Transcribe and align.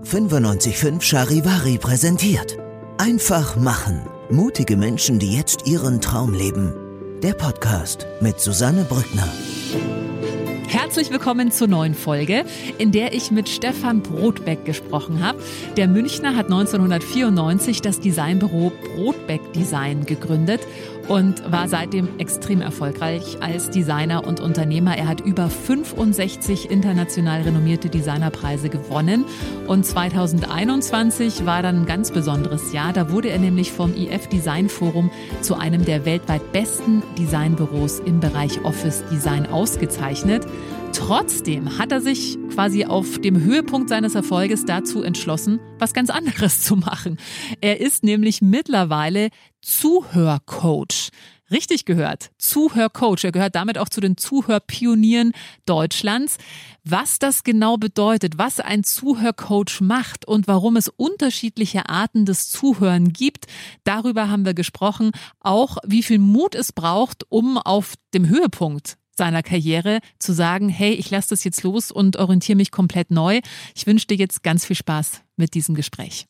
955 0.00 1.02
Charivari 1.02 1.78
präsentiert. 1.78 2.56
Einfach 2.98 3.56
machen. 3.56 4.02
Mutige 4.30 4.76
Menschen, 4.76 5.18
die 5.18 5.36
jetzt 5.36 5.66
ihren 5.66 6.00
Traum 6.00 6.32
leben. 6.32 6.74
Der 7.22 7.34
Podcast 7.34 8.06
mit 8.20 8.40
Susanne 8.40 8.84
Brückner. 8.84 9.28
Herzlich 10.66 11.10
willkommen 11.10 11.52
zur 11.52 11.68
neuen 11.68 11.94
Folge, 11.94 12.44
in 12.78 12.92
der 12.92 13.12
ich 13.12 13.30
mit 13.30 13.48
Stefan 13.48 14.02
Brotbeck 14.02 14.64
gesprochen 14.64 15.22
habe. 15.22 15.38
Der 15.76 15.86
Münchner 15.86 16.34
hat 16.34 16.46
1994 16.46 17.82
das 17.82 18.00
Designbüro 18.00 18.72
Brotbeck 18.94 19.52
Design 19.52 20.06
gegründet 20.06 20.60
und 21.08 21.50
war 21.50 21.68
seitdem 21.68 22.18
extrem 22.18 22.60
erfolgreich 22.60 23.38
als 23.40 23.70
Designer 23.70 24.26
und 24.26 24.40
Unternehmer. 24.40 24.96
Er 24.96 25.08
hat 25.08 25.20
über 25.20 25.48
65 25.50 26.70
international 26.70 27.42
renommierte 27.42 27.88
Designerpreise 27.88 28.68
gewonnen 28.68 29.24
und 29.66 29.84
2021 29.84 31.44
war 31.46 31.62
dann 31.62 31.82
ein 31.82 31.86
ganz 31.86 32.10
besonderes 32.10 32.72
Jahr. 32.72 32.92
Da 32.92 33.10
wurde 33.10 33.30
er 33.30 33.38
nämlich 33.38 33.72
vom 33.72 33.94
IF 33.94 34.28
Design 34.28 34.68
Forum 34.68 35.10
zu 35.40 35.56
einem 35.56 35.84
der 35.84 36.04
weltweit 36.04 36.52
besten 36.52 37.02
Designbüros 37.18 38.00
im 38.00 38.20
Bereich 38.20 38.64
Office 38.64 39.04
Design 39.10 39.46
ausgezeichnet. 39.46 40.46
Trotzdem 40.92 41.78
hat 41.78 41.90
er 41.90 42.00
sich 42.00 42.36
quasi 42.52 42.84
auf 42.84 43.18
dem 43.18 43.40
Höhepunkt 43.40 43.88
seines 43.88 44.14
Erfolges 44.14 44.66
dazu 44.66 45.02
entschlossen, 45.02 45.58
was 45.78 45.94
ganz 45.94 46.10
anderes 46.10 46.62
zu 46.62 46.76
machen. 46.76 47.18
Er 47.60 47.80
ist 47.80 48.04
nämlich 48.04 48.42
mittlerweile 48.42 49.30
Zuhörcoach. 49.62 51.10
Richtig 51.50 51.84
gehört, 51.84 52.30
Zuhörcoach. 52.38 53.24
Er 53.24 53.32
gehört 53.32 53.54
damit 53.54 53.78
auch 53.78 53.88
zu 53.88 54.00
den 54.00 54.16
Zuhörpionieren 54.16 55.32
Deutschlands. 55.66 56.38
Was 56.84 57.18
das 57.18 57.42
genau 57.42 57.76
bedeutet, 57.76 58.38
was 58.38 58.60
ein 58.60 58.84
Zuhörcoach 58.84 59.80
macht 59.80 60.26
und 60.26 60.46
warum 60.46 60.76
es 60.76 60.88
unterschiedliche 60.88 61.88
Arten 61.88 62.24
des 62.26 62.50
Zuhören 62.50 63.12
gibt, 63.12 63.46
darüber 63.84 64.28
haben 64.28 64.44
wir 64.44 64.54
gesprochen. 64.54 65.12
Auch 65.40 65.78
wie 65.86 66.02
viel 66.02 66.18
Mut 66.18 66.54
es 66.54 66.72
braucht, 66.72 67.24
um 67.30 67.58
auf 67.58 67.94
dem 68.14 68.28
Höhepunkt 68.28 68.96
seiner 69.16 69.42
Karriere 69.42 70.00
zu 70.18 70.32
sagen, 70.32 70.68
hey, 70.68 70.92
ich 70.92 71.10
lasse 71.10 71.30
das 71.30 71.44
jetzt 71.44 71.62
los 71.62 71.90
und 71.90 72.16
orientiere 72.16 72.56
mich 72.56 72.70
komplett 72.70 73.10
neu. 73.10 73.40
Ich 73.74 73.86
wünsche 73.86 74.06
dir 74.06 74.16
jetzt 74.16 74.42
ganz 74.42 74.64
viel 74.64 74.76
Spaß 74.76 75.22
mit 75.36 75.54
diesem 75.54 75.74
Gespräch. 75.74 76.26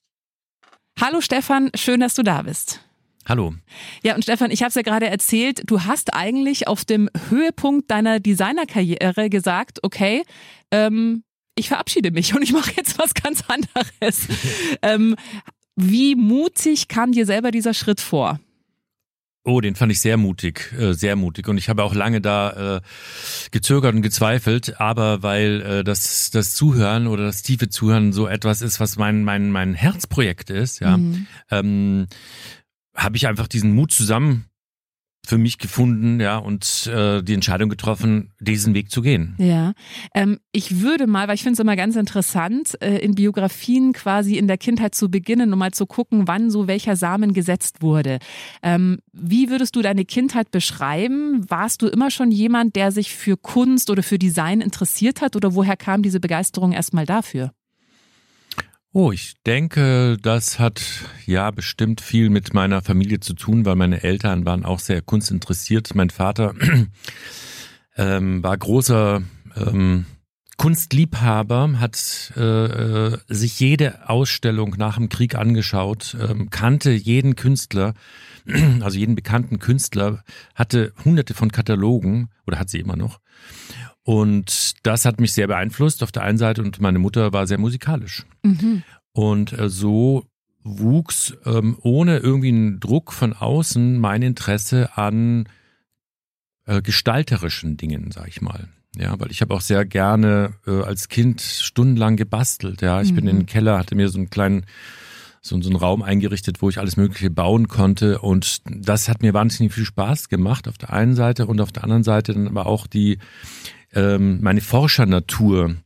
Hallo 1.01 1.21
Stefan, 1.21 1.71
schön, 1.75 2.01
dass 2.01 2.15
du 2.15 2.23
da 2.23 2.43
bist. 2.43 2.81
Hallo. 3.29 3.55
Ja, 4.03 4.15
und 4.17 4.25
Stefan, 4.25 4.51
ich 4.51 4.63
habe 4.63 4.71
es 4.71 4.75
ja 4.75 4.83
gerade 4.83 5.07
erzählt, 5.07 5.63
du 5.67 5.85
hast 5.85 6.15
eigentlich 6.15 6.67
auf 6.67 6.85
dem 6.85 7.09
Höhepunkt 7.29 7.91
deiner 7.91 8.19
Designerkarriere 8.19 9.31
gesagt, 9.31 9.79
okay, 9.83 10.25
ähm, 10.73 11.23
ich 11.55 11.69
verabschiede 11.69 12.11
mich 12.11 12.35
und 12.35 12.43
ich 12.43 12.53
mache 12.53 12.73
jetzt 12.77 12.99
was 12.99 13.15
ganz 13.15 13.45
anderes. 13.47 14.27
ähm, 14.83 15.17
wie 15.77 16.17
mutig 16.17 16.89
kam 16.89 17.13
dir 17.13 17.27
selber 17.27 17.51
dieser 17.51 17.75
Schritt 17.75 18.01
vor? 18.01 18.41
Oh, 19.45 19.61
den 19.61 19.75
fand 19.75 19.91
ich 19.91 20.01
sehr 20.01 20.17
mutig, 20.17 20.73
äh, 20.79 20.93
sehr 20.93 21.17
mutig. 21.17 21.49
Und 21.49 21.59
ich 21.59 21.69
habe 21.69 21.83
auch 21.83 21.95
lange 21.95 22.21
da 22.21 22.77
äh, 22.77 22.81
gezögert 23.51 23.95
und 23.95 24.03
gezweifelt, 24.03 24.81
aber 24.81 25.25
weil 25.25 25.61
äh, 25.63 25.85
das, 25.85 26.31
das 26.31 26.55
Zuhören 26.55 27.09
oder 27.09 27.25
das 27.25 27.43
tiefe 27.43 27.69
Zuhören 27.69 28.13
so 28.13 28.29
etwas 28.29 28.63
ist, 28.63 28.79
was 28.79 28.97
mein, 28.97 29.25
mein, 29.25 29.51
mein 29.51 29.75
Herzprojekt 29.75 30.51
ist, 30.51 30.79
ja, 30.81 30.97
mhm. 30.97 31.27
ähm, 31.51 32.07
habe 32.95 33.17
ich 33.17 33.27
einfach 33.27 33.49
diesen 33.49 33.75
Mut 33.75 33.91
zusammen 33.91 34.47
für 35.25 35.39
mich 35.39 35.59
gefunden, 35.59 36.21
ja, 36.21 36.37
und 36.39 36.87
äh, 36.93 37.23
die 37.23 37.35
Entscheidung 37.35 37.69
getroffen, 37.69 38.33
diesen 38.41 38.75
Weg 38.75 38.91
zu 38.91 39.03
gehen. 39.03 39.37
Ja, 39.39 39.73
ähm, 40.15 40.41
ich 40.51 40.81
würde 40.81 41.07
mal, 41.07 41.29
weil 41.29 41.37
ich 41.37 41.43
finde 41.43 41.55
es 41.55 41.61
immer 41.61 41.77
ganz 41.77 41.95
interessant, 41.95 42.77
äh, 42.83 42.99
in 42.99 43.15
Biografien 43.15 43.93
quasi 43.93 44.37
in 44.37 44.49
der 44.49 44.59
Kindheit 44.59 44.95
zu 44.95 45.11
beginnen, 45.11 45.53
um 45.53 45.59
mal 45.61 45.71
zu 45.71 45.87
gucken, 45.87 46.27
wann 46.27 46.51
so 46.51 46.67
welcher 46.67 46.97
Samen 46.97 47.35
gesetzt 47.35 47.83
wurde. 47.83 48.19
Ähm, 48.63 48.99
wie 49.13 49.49
würdest 49.49 49.77
du 49.77 49.83
deine 49.83 50.05
Kindheit 50.05 50.51
beschreiben? 50.51 51.49
Warst 51.49 51.83
du 51.83 51.87
immer 51.87 52.11
schon 52.11 52.33
jemand, 52.33 52.75
der 52.75 52.91
sich 52.91 53.15
für 53.15 53.37
Kunst 53.37 53.91
oder 53.91 54.03
für 54.03 54.19
Design 54.19 54.61
interessiert 54.61 55.21
hat, 55.21 55.37
oder 55.37 55.55
woher 55.55 55.77
kam 55.77 56.03
diese 56.03 56.19
Begeisterung 56.19 56.73
erstmal 56.73 57.07
dafür? 57.07 57.53
Oh, 58.95 59.11
ich 59.11 59.37
denke, 59.47 60.19
das 60.21 60.59
hat 60.59 60.83
ja 61.25 61.51
bestimmt 61.51 62.03
viel 62.03 62.29
mit 62.29 62.53
meiner 62.53 62.83
Familie 62.83 63.21
zu 63.21 63.33
tun, 63.33 63.65
weil 63.65 63.75
meine 63.75 64.03
Eltern 64.03 64.45
waren 64.45 64.67
auch 64.67 64.81
sehr 64.81 65.01
kunstinteressiert. 65.01 65.95
Mein 65.95 66.11
Vater 66.11 66.55
ähm, 67.97 68.43
war 68.43 68.55
großer 68.55 69.23
ähm, 69.57 70.05
Kunstliebhaber, 70.59 71.81
hat 71.81 71.97
äh, 72.37 73.17
sich 73.29 73.59
jede 73.61 74.11
Ausstellung 74.11 74.75
nach 74.77 74.99
dem 74.99 75.09
Krieg 75.09 75.37
angeschaut, 75.37 76.15
ähm, 76.21 76.51
kannte 76.51 76.91
jeden 76.91 77.35
Künstler, 77.35 77.95
also 78.81 78.99
jeden 78.99 79.15
bekannten 79.15 79.59
Künstler, 79.59 80.23
hatte 80.55 80.93
hunderte 81.05 81.35
von 81.35 81.53
Katalogen 81.53 82.31
oder 82.47 82.59
hat 82.59 82.71
sie 82.71 82.81
immer 82.81 82.97
noch. 82.97 83.21
Und 84.05 84.75
das 84.83 85.05
hat 85.05 85.21
mich 85.21 85.33
sehr 85.33 85.47
beeinflusst 85.47 86.03
auf 86.03 86.13
der 86.13 86.23
einen 86.23 86.39
Seite 86.39 86.63
und 86.63 86.81
meine 86.81 86.99
Mutter 86.99 87.33
war 87.33 87.47
sehr 87.47 87.59
musikalisch. 87.59 88.27
Mhm. 88.43 88.83
Und 89.13 89.53
äh, 89.53 89.69
so 89.69 90.27
wuchs 90.65 91.35
ähm, 91.45 91.77
ohne 91.83 92.19
irgendwie 92.19 92.49
einen 92.49 92.81
Druck 92.81 93.13
von 93.13 93.33
außen 93.33 93.99
mein 93.99 94.23
Interesse 94.23 94.97
an 94.97 95.49
äh, 96.67 96.83
gestalterischen 96.83 97.77
Dingen, 97.77 98.11
sag 98.13 98.29
ich 98.29 98.41
mal. 98.41 98.69
Ja, 98.97 99.19
weil 99.19 99.31
ich 99.31 99.41
habe 99.41 99.55
auch 99.55 99.61
sehr 99.61 99.85
gerne 99.85 100.55
äh, 100.67 100.83
als 100.83 101.09
Kind 101.09 101.41
stundenlang 101.41 102.17
gebastelt. 102.17 102.83
Ja, 102.83 103.01
ich 103.01 103.13
mhm. 103.13 103.17
bin 103.17 103.27
in 103.29 103.37
den 103.39 103.47
Keller, 103.47 103.79
hatte 103.79 103.95
mir 103.95 104.09
so 104.09 104.19
einen 104.19 104.31
kleinen 104.31 104.67
so, 105.43 105.61
so 105.61 105.69
einen 105.69 105.77
Raum 105.77 106.03
eingerichtet, 106.03 106.63
wo 106.63 106.69
ich 106.69 106.79
alles 106.79 106.97
Mögliche 106.97 107.29
bauen 107.29 107.67
konnte. 107.69 108.21
Und 108.21 108.63
das 108.65 109.09
hat 109.09 109.23
mir 109.23 109.35
wahnsinnig 109.35 109.75
viel 109.75 109.85
Spaß 109.85 110.29
gemacht 110.29 110.69
auf 110.69 110.79
der 110.79 110.93
einen 110.93 111.15
Seite 111.15 111.47
und 111.47 111.61
auf 111.61 111.73
der 111.73 111.83
anderen 111.83 112.05
Seite 112.05 112.33
dann 112.33 112.47
aber 112.47 112.67
auch 112.67 112.87
die 112.87 113.19
ähm, 113.93 114.41
meine 114.41 114.61
Forschernatur, 114.61 115.77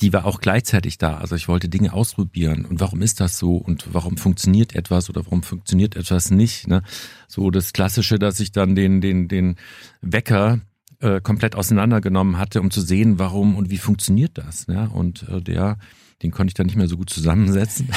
die 0.00 0.12
war 0.12 0.24
auch 0.24 0.40
gleichzeitig 0.40 0.98
da. 0.98 1.18
Also 1.18 1.36
ich 1.36 1.46
wollte 1.46 1.68
Dinge 1.68 1.92
ausprobieren. 1.92 2.64
Und 2.64 2.80
warum 2.80 3.02
ist 3.02 3.20
das 3.20 3.38
so? 3.38 3.56
Und 3.56 3.86
warum 3.92 4.16
funktioniert 4.16 4.74
etwas 4.74 5.10
oder 5.10 5.24
warum 5.26 5.42
funktioniert 5.42 5.94
etwas 5.94 6.30
nicht? 6.30 6.66
Ne? 6.66 6.82
So 7.28 7.50
das 7.50 7.72
Klassische, 7.72 8.18
dass 8.18 8.40
ich 8.40 8.50
dann 8.50 8.74
den, 8.74 9.00
den, 9.00 9.28
den 9.28 9.56
Wecker 10.00 10.60
äh, 11.00 11.20
komplett 11.20 11.54
auseinandergenommen 11.54 12.38
hatte, 12.38 12.60
um 12.60 12.70
zu 12.70 12.80
sehen, 12.80 13.18
warum 13.18 13.56
und 13.56 13.70
wie 13.70 13.78
funktioniert 13.78 14.38
das. 14.38 14.66
Ne? 14.66 14.90
Und 14.92 15.28
äh, 15.28 15.40
der 15.40 15.78
den 16.22 16.30
konnte 16.30 16.50
ich 16.50 16.54
dann 16.54 16.66
nicht 16.66 16.76
mehr 16.76 16.88
so 16.88 16.96
gut 16.96 17.10
zusammensetzen. 17.10 17.88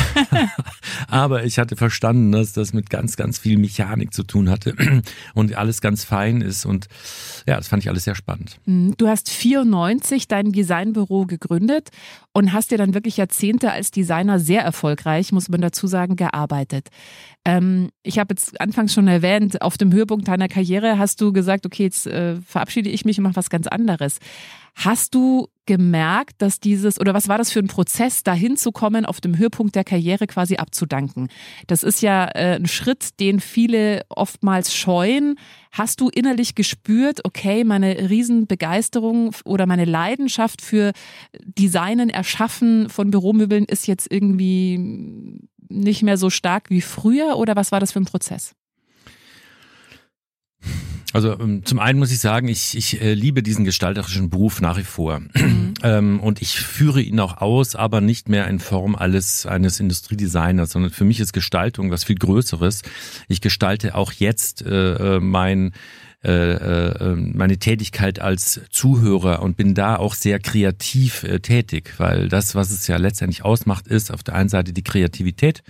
Aber 1.08 1.44
ich 1.44 1.60
hatte 1.60 1.76
verstanden, 1.76 2.32
dass 2.32 2.54
das 2.54 2.74
mit 2.74 2.90
ganz, 2.90 3.16
ganz 3.16 3.38
viel 3.38 3.58
Mechanik 3.58 4.14
zu 4.14 4.24
tun 4.24 4.50
hatte 4.50 4.76
und 5.34 5.56
alles 5.56 5.82
ganz 5.82 6.04
fein 6.04 6.42
ist. 6.42 6.66
Und 6.66 6.88
ja, 7.48 7.58
das 7.58 7.68
fand 7.68 7.84
ich 7.84 7.90
alles 7.90 8.06
sehr 8.06 8.16
spannend. 8.16 8.60
Mhm. 8.66 8.96
Du 8.98 9.08
hast 9.08 9.30
94 9.30 10.28
dein 10.28 10.52
Designbüro 10.52 11.26
gegründet 11.26 11.90
und 12.34 12.52
hast 12.52 12.72
dir 12.72 12.78
dann 12.78 12.94
wirklich 12.94 13.18
Jahrzehnte 13.18 13.72
als 13.72 13.92
Designer 13.92 14.40
sehr 14.40 14.62
erfolgreich, 14.62 15.32
muss 15.32 15.50
man 15.50 15.62
dazu 15.62 15.88
sagen, 15.88 16.16
gearbeitet. 16.16 16.90
Ähm, 17.46 17.92
ich 18.02 18.18
habe 18.18 18.34
jetzt 18.34 18.60
anfangs 18.60 18.94
schon 18.94 19.08
erwähnt, 19.08 19.62
auf 19.62 19.78
dem 19.78 19.94
Höhepunkt 19.94 20.28
deiner 20.28 20.48
Karriere 20.48 20.98
hast 20.98 21.22
du 21.22 21.32
gesagt, 21.32 21.66
okay, 21.66 21.84
jetzt 21.84 22.08
äh, 22.08 22.38
verabschiede 22.42 22.90
ich 22.90 23.06
mich 23.06 23.20
und 23.20 23.24
mache 23.24 23.36
was 23.36 23.50
ganz 23.50 23.68
anderes. 23.68 24.20
Hast 24.76 25.16
du 25.16 25.48
gemerkt, 25.66 26.42
dass 26.42 26.60
dieses, 26.60 27.00
oder 27.00 27.14
was 27.14 27.30
war 27.30 27.38
das 27.38 27.50
für 27.50 27.60
ein 27.60 27.68
Prozess, 27.68 28.24
dahin 28.24 28.58
zu 28.58 28.74
kommen, 28.74 29.06
auf 29.06 29.22
dem 29.22 29.38
Höhepunkt 29.38 29.74
der 29.74 29.86
Karriere 29.86 30.28
quasi 30.28 30.58
abzudanken? 30.58 31.30
Das 31.68 31.82
ist 31.82 32.02
ja 32.02 32.26
äh, 32.26 32.56
ein 32.56 32.68
Schritt, 32.68 33.20
den 33.22 33.40
viele 33.40 34.04
oftmals 34.10 34.76
scheuen. 34.76 35.40
Hast 35.72 36.02
du 36.02 36.10
innerlich 36.10 36.56
gespürt, 36.56 37.24
okay, 37.24 37.64
meine 37.64 38.10
Riesenbegeisterung 38.10 39.34
oder 39.46 39.66
meine 39.66 39.86
Leidenschaft 39.86 40.62
für 40.62 40.92
Designen, 41.42 42.10
Erschaffen 42.10 42.90
von 42.90 43.12
Büromöbeln 43.12 43.64
ist 43.66 43.88
jetzt 43.88 44.12
irgendwie 44.12 45.40
nicht 45.70 46.04
mehr 46.04 46.18
so 46.18 46.30
stark 46.30 46.70
wie 46.70 46.82
früher 46.82 47.38
oder 47.38 47.56
was 47.56 47.72
war 47.72 47.80
das 47.80 47.94
für 47.94 48.00
ein 48.00 48.06
Prozess? 48.06 48.56
Also 51.16 51.40
ähm, 51.40 51.64
zum 51.64 51.80
einen 51.80 51.98
muss 51.98 52.12
ich 52.12 52.20
sagen, 52.20 52.50
ich, 52.50 52.76
ich 52.76 53.02
äh, 53.02 53.14
liebe 53.14 53.42
diesen 53.42 53.64
gestalterischen 53.64 54.30
Beruf 54.30 54.60
nach 54.60 54.78
wie 54.78 54.84
vor. 54.84 55.22
Mhm. 55.22 55.74
Ähm, 55.84 56.22
und 56.22 56.42
ich 56.42 56.58
führe 56.62 57.02
ihn 57.02 57.20
auch 57.20 57.42
aus, 57.42 57.76
aber 57.76 58.00
nicht 58.02 58.30
mehr 58.30 58.48
in 58.48 58.60
Form 58.60 58.96
alles 58.96 59.46
eines 59.46 59.80
Industriedesigners, 59.80 60.72
sondern 60.72 60.90
für 60.90 61.04
mich 61.04 61.20
ist 61.20 61.34
Gestaltung 61.34 61.92
was 61.92 62.06
viel 62.06 62.16
Größeres. 62.16 62.82
Ich 63.28 63.40
gestalte 63.40 63.94
auch 63.94 64.14
jetzt 64.14 64.64
äh, 64.64 65.18
äh 65.18 65.20
mein 65.20 65.74
äh, 66.24 66.54
äh, 66.54 67.16
meine 67.16 67.60
Tätigkeit 67.60 68.20
als 68.20 68.62
Zuhörer 68.72 69.44
und 69.44 69.58
bin 69.58 69.76
da 69.76 69.98
auch 69.98 70.16
sehr 70.16 70.40
kreativ 70.40 71.24
äh, 71.24 71.40
tätig, 71.40 71.94
weil 71.98 72.30
das, 72.30 72.56
was 72.56 72.72
es 72.72 72.88
ja 72.88 72.98
letztendlich 72.98 73.44
ausmacht, 73.44 73.86
ist 73.86 74.12
auf 74.12 74.24
der 74.24 74.34
einen 74.34 74.50
Seite 74.50 74.74
die 74.74 74.84
Kreativität, 74.84 75.62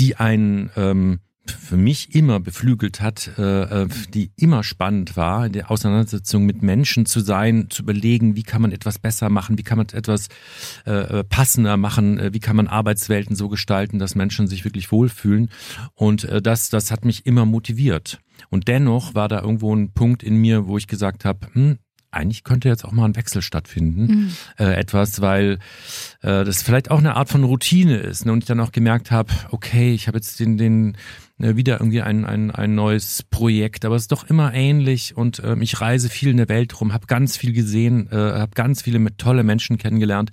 die 0.00 0.16
einen 0.16 0.70
ähm, 0.74 1.20
für 1.46 1.76
mich 1.76 2.14
immer 2.14 2.38
beflügelt 2.38 3.00
hat, 3.00 3.32
äh, 3.36 3.82
äh, 3.82 3.88
die 4.14 4.30
immer 4.36 4.62
spannend 4.62 5.16
war, 5.16 5.46
in 5.46 5.52
der 5.52 5.70
Auseinandersetzung 5.70 6.46
mit 6.46 6.62
Menschen 6.62 7.04
zu 7.04 7.20
sein, 7.20 7.68
zu 7.68 7.82
überlegen, 7.82 8.36
wie 8.36 8.44
kann 8.44 8.62
man 8.62 8.72
etwas 8.72 8.98
besser 8.98 9.28
machen, 9.28 9.58
wie 9.58 9.62
kann 9.62 9.78
man 9.78 9.88
etwas 9.88 10.28
äh, 10.84 11.24
passender 11.24 11.76
machen, 11.76 12.32
wie 12.32 12.40
kann 12.40 12.56
man 12.56 12.68
Arbeitswelten 12.68 13.34
so 13.34 13.48
gestalten, 13.48 13.98
dass 13.98 14.14
Menschen 14.14 14.46
sich 14.46 14.64
wirklich 14.64 14.92
wohlfühlen. 14.92 15.50
Und 15.94 16.28
das, 16.42 16.70
das 16.70 16.90
hat 16.90 17.04
mich 17.04 17.26
immer 17.26 17.44
motiviert. 17.44 18.20
Und 18.50 18.68
dennoch 18.68 19.14
war 19.14 19.28
da 19.28 19.40
irgendwo 19.40 19.74
ein 19.74 19.92
Punkt 19.92 20.22
in 20.22 20.36
mir, 20.36 20.66
wo 20.66 20.78
ich 20.78 20.86
gesagt 20.86 21.24
habe, 21.24 21.48
hm, 21.52 21.78
eigentlich 22.12 22.44
könnte 22.44 22.68
jetzt 22.68 22.84
auch 22.84 22.92
mal 22.92 23.06
ein 23.06 23.16
Wechsel 23.16 23.42
stattfinden. 23.42 24.06
Mhm. 24.06 24.30
Äh, 24.58 24.74
etwas, 24.74 25.20
weil 25.20 25.58
äh, 26.20 26.44
das 26.44 26.62
vielleicht 26.62 26.90
auch 26.90 26.98
eine 26.98 27.16
Art 27.16 27.28
von 27.28 27.42
Routine 27.44 27.96
ist. 27.96 28.26
Ne? 28.26 28.32
Und 28.32 28.40
ich 28.40 28.46
dann 28.46 28.60
auch 28.60 28.72
gemerkt 28.72 29.10
habe, 29.10 29.32
okay, 29.50 29.92
ich 29.92 30.06
habe 30.06 30.18
jetzt 30.18 30.38
den, 30.38 30.58
den 30.58 30.96
äh, 31.38 31.56
wieder 31.56 31.80
irgendwie 31.80 32.02
ein, 32.02 32.24
ein, 32.24 32.50
ein 32.50 32.74
neues 32.74 33.22
Projekt, 33.24 33.84
aber 33.84 33.96
es 33.96 34.02
ist 34.02 34.12
doch 34.12 34.24
immer 34.24 34.54
ähnlich 34.54 35.16
und 35.16 35.38
äh, 35.40 35.56
ich 35.60 35.80
reise 35.80 36.08
viel 36.08 36.28
in 36.28 36.36
der 36.36 36.48
Welt 36.48 36.80
rum, 36.80 36.92
habe 36.92 37.06
ganz 37.06 37.36
viel 37.36 37.52
gesehen, 37.52 38.08
äh, 38.10 38.16
habe 38.16 38.52
ganz 38.54 38.82
viele 38.82 38.98
mit 38.98 39.18
tolle 39.18 39.42
Menschen 39.42 39.78
kennengelernt. 39.78 40.30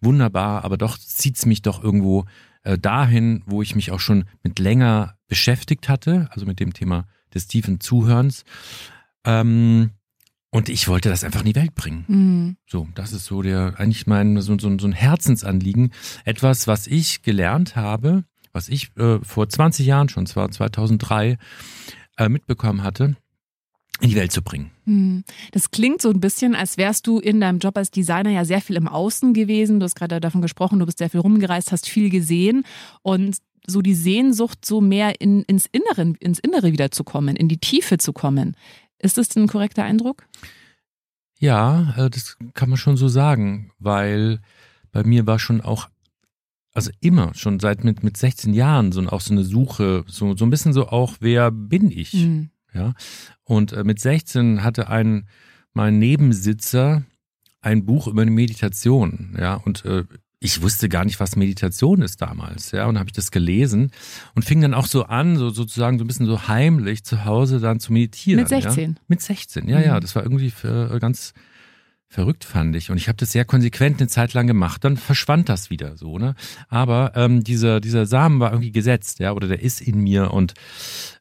Wunderbar, 0.00 0.64
aber 0.64 0.76
doch 0.76 0.98
zieht's 0.98 1.46
mich 1.46 1.62
doch 1.62 1.82
irgendwo 1.82 2.24
äh, 2.64 2.78
dahin, 2.78 3.42
wo 3.46 3.62
ich 3.62 3.74
mich 3.74 3.92
auch 3.92 4.00
schon 4.00 4.24
mit 4.42 4.58
länger 4.58 5.14
beschäftigt 5.28 5.88
hatte, 5.88 6.28
also 6.32 6.46
mit 6.46 6.58
dem 6.58 6.72
Thema 6.72 7.06
des 7.34 7.46
tiefen 7.46 7.80
Zuhörens. 7.80 8.44
Ähm, 9.24 9.90
und 10.50 10.68
ich 10.68 10.88
wollte 10.88 11.10
das 11.10 11.24
einfach 11.24 11.40
in 11.40 11.46
die 11.46 11.54
Welt 11.54 11.74
bringen. 11.74 12.04
Mhm. 12.08 12.56
So, 12.66 12.88
das 12.94 13.12
ist 13.12 13.26
so 13.26 13.42
der, 13.42 13.74
eigentlich 13.78 14.06
mein, 14.06 14.40
so, 14.40 14.58
so, 14.58 14.78
so 14.78 14.86
ein 14.86 14.92
Herzensanliegen. 14.92 15.92
Etwas, 16.24 16.66
was 16.66 16.86
ich 16.86 17.22
gelernt 17.22 17.76
habe, 17.76 18.24
was 18.52 18.68
ich 18.68 18.90
äh, 18.96 19.18
vor 19.22 19.48
20 19.48 19.86
Jahren 19.86 20.08
schon, 20.08 20.26
zwar 20.26 20.50
2003, 20.50 21.36
äh, 22.16 22.28
mitbekommen 22.28 22.82
hatte, 22.82 23.16
in 24.00 24.10
die 24.10 24.16
Welt 24.16 24.32
zu 24.32 24.42
bringen. 24.42 24.70
Mhm. 24.86 25.24
Das 25.52 25.70
klingt 25.70 26.00
so 26.00 26.10
ein 26.10 26.20
bisschen, 26.20 26.54
als 26.54 26.78
wärst 26.78 27.06
du 27.06 27.18
in 27.18 27.40
deinem 27.40 27.58
Job 27.58 27.76
als 27.76 27.90
Designer 27.90 28.30
ja 28.30 28.44
sehr 28.44 28.60
viel 28.60 28.76
im 28.76 28.88
Außen 28.88 29.34
gewesen. 29.34 29.80
Du 29.80 29.84
hast 29.84 29.96
gerade 29.96 30.20
davon 30.20 30.40
gesprochen, 30.40 30.78
du 30.78 30.86
bist 30.86 30.98
sehr 30.98 31.10
viel 31.10 31.20
rumgereist, 31.20 31.72
hast 31.72 31.88
viel 31.88 32.08
gesehen 32.08 32.64
und 33.02 33.36
so 33.66 33.82
die 33.82 33.94
Sehnsucht, 33.94 34.64
so 34.64 34.80
mehr 34.80 35.20
in, 35.20 35.42
ins, 35.42 35.66
Innere, 35.66 36.14
ins 36.20 36.38
Innere 36.38 36.72
wiederzukommen, 36.72 37.36
in 37.36 37.48
die 37.48 37.58
Tiefe 37.58 37.98
zu 37.98 38.14
kommen. 38.14 38.56
Ist 38.98 39.18
das 39.18 39.34
ein 39.36 39.46
korrekter 39.46 39.84
Eindruck? 39.84 40.26
Ja, 41.38 41.94
äh, 41.96 42.10
das 42.10 42.36
kann 42.54 42.68
man 42.68 42.78
schon 42.78 42.96
so 42.96 43.08
sagen, 43.08 43.72
weil 43.78 44.40
bei 44.90 45.04
mir 45.04 45.26
war 45.26 45.38
schon 45.38 45.60
auch, 45.60 45.88
also 46.72 46.90
immer, 47.00 47.34
schon 47.34 47.60
seit 47.60 47.84
mit, 47.84 48.02
mit 48.02 48.16
16 48.16 48.54
Jahren, 48.54 48.92
so 48.92 49.00
auch 49.06 49.20
so 49.20 49.32
eine 49.32 49.44
Suche, 49.44 50.04
so, 50.08 50.36
so 50.36 50.44
ein 50.44 50.50
bisschen 50.50 50.72
so 50.72 50.88
auch, 50.88 51.16
wer 51.20 51.50
bin 51.50 51.90
ich? 51.90 52.14
Mhm. 52.14 52.50
Ja. 52.74 52.94
Und 53.44 53.72
äh, 53.72 53.84
mit 53.84 54.00
16 54.00 54.62
hatte 54.62 54.88
ein, 54.88 55.28
mein 55.72 55.98
Nebensitzer 55.98 57.04
ein 57.60 57.84
Buch 57.86 58.06
über 58.06 58.22
eine 58.22 58.30
Meditation, 58.30 59.36
ja, 59.38 59.54
und 59.54 59.84
äh, 59.84 60.04
ich 60.40 60.62
wusste 60.62 60.88
gar 60.88 61.04
nicht, 61.04 61.18
was 61.18 61.34
Meditation 61.34 62.00
ist 62.02 62.22
damals, 62.22 62.70
ja, 62.70 62.86
und 62.86 62.98
habe 62.98 63.08
ich 63.08 63.12
das 63.12 63.30
gelesen 63.30 63.90
und 64.34 64.44
fing 64.44 64.60
dann 64.60 64.74
auch 64.74 64.86
so 64.86 65.04
an, 65.04 65.36
so 65.36 65.50
sozusagen 65.50 65.98
so 65.98 66.04
ein 66.04 66.06
bisschen 66.06 66.26
so 66.26 66.46
heimlich 66.46 67.04
zu 67.04 67.24
Hause 67.24 67.58
dann 67.58 67.80
zu 67.80 67.92
meditieren. 67.92 68.40
Mit 68.40 68.48
16? 68.48 68.92
Ja? 68.92 69.00
Mit 69.08 69.20
16, 69.20 69.68
ja, 69.68 69.78
mhm. 69.78 69.84
ja, 69.84 70.00
das 70.00 70.14
war 70.14 70.22
irgendwie 70.22 70.50
für, 70.50 70.98
ganz 71.00 71.32
verrückt 72.08 72.44
fand 72.44 72.74
ich 72.74 72.90
und 72.90 72.96
ich 72.96 73.08
habe 73.08 73.18
das 73.18 73.32
sehr 73.32 73.44
konsequent 73.44 74.00
eine 74.00 74.08
Zeit 74.08 74.32
lang 74.32 74.46
gemacht, 74.46 74.82
dann 74.82 74.96
verschwand 74.96 75.48
das 75.48 75.68
wieder 75.68 75.96
so, 75.96 76.18
ne? 76.18 76.34
Aber 76.68 77.12
ähm, 77.14 77.44
dieser 77.44 77.80
dieser 77.80 78.06
Samen 78.06 78.40
war 78.40 78.52
irgendwie 78.52 78.72
gesetzt, 78.72 79.18
ja, 79.18 79.32
oder 79.32 79.46
der 79.46 79.60
ist 79.60 79.82
in 79.82 80.00
mir 80.00 80.32
und 80.32 80.54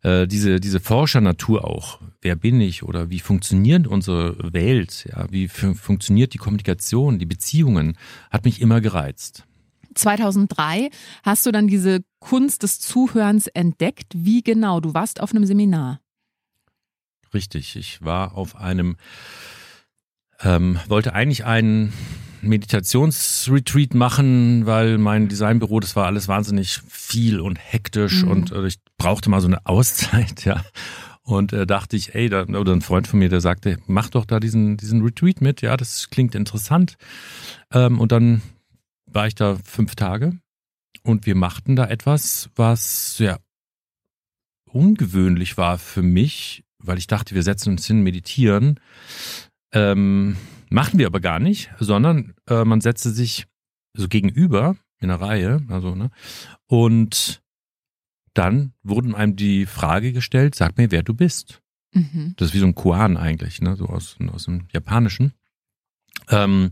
äh, 0.03 0.27
diese 0.27 0.61
diese 0.61 0.79
Forschernatur 0.79 1.65
auch. 1.65 1.99
Wer 2.21 2.37
bin 2.37 2.61
ich 2.61 2.83
oder 2.83 3.09
wie 3.09 3.19
funktioniert 3.19 3.85
unsere 3.85 4.53
Welt? 4.53 5.07
Ja, 5.11 5.27
wie 5.29 5.49
funktioniert 5.49 6.33
die 6.33 6.37
Kommunikation, 6.37 7.19
die 7.19 7.25
Beziehungen? 7.25 7.97
Hat 8.31 8.45
mich 8.45 8.61
immer 8.61 8.79
gereizt. 8.79 9.43
2003 9.95 10.89
hast 11.23 11.45
du 11.45 11.51
dann 11.51 11.67
diese 11.67 12.01
Kunst 12.19 12.63
des 12.63 12.79
Zuhörens 12.79 13.47
entdeckt. 13.47 14.13
Wie 14.15 14.41
genau? 14.41 14.79
Du 14.79 14.93
warst 14.93 15.19
auf 15.21 15.31
einem 15.31 15.45
Seminar. 15.45 15.99
Richtig, 17.33 17.75
ich 17.75 18.01
war 18.01 18.35
auf 18.35 18.55
einem 18.55 18.95
ähm, 20.41 20.79
wollte 20.87 21.13
eigentlich 21.13 21.45
einen 21.45 21.93
Meditationsretreat 22.41 23.93
machen, 23.93 24.65
weil 24.65 24.97
mein 24.97 25.27
Designbüro, 25.27 25.79
das 25.79 25.95
war 25.95 26.05
alles 26.05 26.27
wahnsinnig 26.27 26.81
viel 26.87 27.39
und 27.39 27.57
hektisch 27.57 28.23
mhm. 28.23 28.31
und 28.31 28.51
äh, 28.51 28.67
ich 28.67 28.77
brauchte 28.97 29.29
mal 29.29 29.41
so 29.41 29.47
eine 29.47 29.65
Auszeit, 29.65 30.45
ja. 30.45 30.63
Und 31.23 31.51
äh, 31.51 31.67
dachte 31.67 31.97
ich, 31.97 32.15
ey, 32.15 32.29
da, 32.29 32.43
oder 32.43 32.71
ein 32.71 32.81
Freund 32.81 33.05
von 33.05 33.19
mir, 33.19 33.27
der 33.27 33.41
sagte, 33.41 33.77
mach 33.85 34.09
doch 34.09 34.23
da 34.23 34.39
diesen, 34.39 34.77
diesen 34.77 35.01
Retreat 35.01 35.41
mit, 35.41 35.61
ja, 35.61 35.75
das 35.75 36.09
klingt 36.09 36.35
interessant. 36.35 36.95
Ähm, 37.73 37.99
und 37.99 38.13
dann 38.13 38.41
war 39.05 39.27
ich 39.27 39.35
da 39.35 39.57
fünf 39.65 39.95
Tage 39.95 40.37
und 41.03 41.25
wir 41.25 41.35
machten 41.35 41.75
da 41.75 41.85
etwas, 41.85 42.49
was 42.55 43.17
sehr 43.17 43.41
ungewöhnlich 44.71 45.57
war 45.57 45.77
für 45.77 46.01
mich, 46.01 46.63
weil 46.79 46.97
ich 46.97 47.07
dachte, 47.07 47.35
wir 47.35 47.43
setzen 47.43 47.71
uns 47.71 47.85
hin, 47.85 48.03
meditieren. 48.03 48.79
Ähm, 49.77 50.37
machen 50.69 50.97
wir 50.97 51.05
aber 51.05 51.19
gar 51.19 51.39
nicht, 51.39 51.69
sondern 51.79 52.33
äh, 52.49 52.63
man 52.63 52.81
setzte 52.81 53.11
sich 53.11 53.45
so 53.93 54.07
gegenüber 54.07 54.75
in 54.99 55.11
einer 55.11 55.21
Reihe, 55.21 55.61
also, 55.69 55.93
ne? 55.93 56.09
Und 56.65 57.41
dann 58.33 58.73
wurden 58.83 59.13
einem 59.13 59.35
die 59.35 59.65
Frage 59.67 60.13
gestellt, 60.13 60.55
sag 60.55 60.77
mir, 60.77 60.89
wer 60.89 61.03
du 61.03 61.13
bist. 61.13 61.61
Mhm. 61.93 62.33
Das 62.37 62.49
ist 62.49 62.53
wie 62.53 62.59
so 62.59 62.65
ein 62.65 62.75
Koan 62.75 63.17
eigentlich, 63.17 63.61
ne? 63.61 63.75
So 63.75 63.85
aus, 63.85 64.17
aus 64.33 64.45
dem 64.45 64.67
Japanischen. 64.73 65.33
Ähm, 66.29 66.71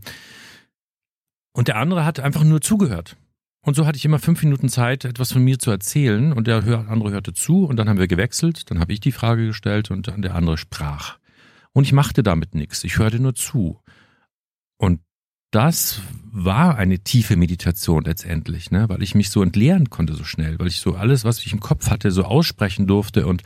und 1.52 1.68
der 1.68 1.76
andere 1.76 2.04
hat 2.04 2.18
einfach 2.18 2.44
nur 2.44 2.60
zugehört. 2.60 3.16
Und 3.62 3.74
so 3.74 3.86
hatte 3.86 3.96
ich 3.96 4.04
immer 4.04 4.18
fünf 4.18 4.42
Minuten 4.42 4.68
Zeit, 4.68 5.04
etwas 5.04 5.32
von 5.32 5.42
mir 5.42 5.58
zu 5.58 5.70
erzählen. 5.70 6.32
Und 6.32 6.46
der 6.46 6.56
andere 6.88 7.10
hörte 7.10 7.34
zu 7.34 7.64
und 7.64 7.76
dann 7.76 7.88
haben 7.88 7.98
wir 7.98 8.08
gewechselt. 8.08 8.70
Dann 8.70 8.80
habe 8.80 8.92
ich 8.92 9.00
die 9.00 9.12
Frage 9.12 9.46
gestellt 9.46 9.90
und 9.90 10.08
dann 10.08 10.22
der 10.22 10.34
andere 10.34 10.58
sprach. 10.58 11.18
Und 11.76 11.84
ich 11.84 11.92
machte 11.92 12.22
damit 12.22 12.54
nichts. 12.54 12.84
Ich 12.84 12.96
hörte 12.96 13.20
nur 13.20 13.34
zu. 13.34 13.82
Und 14.78 15.02
das 15.50 16.00
war 16.38 16.76
eine 16.76 16.98
tiefe 16.98 17.36
Meditation 17.36 18.04
letztendlich, 18.04 18.70
ne? 18.70 18.90
weil 18.90 19.02
ich 19.02 19.14
mich 19.14 19.30
so 19.30 19.42
entleeren 19.42 19.88
konnte 19.88 20.14
so 20.14 20.22
schnell, 20.22 20.58
weil 20.58 20.66
ich 20.66 20.80
so 20.80 20.94
alles, 20.94 21.24
was 21.24 21.38
ich 21.38 21.52
im 21.54 21.60
Kopf 21.60 21.88
hatte, 21.88 22.10
so 22.10 22.24
aussprechen 22.24 22.86
durfte 22.86 23.26
und, 23.26 23.42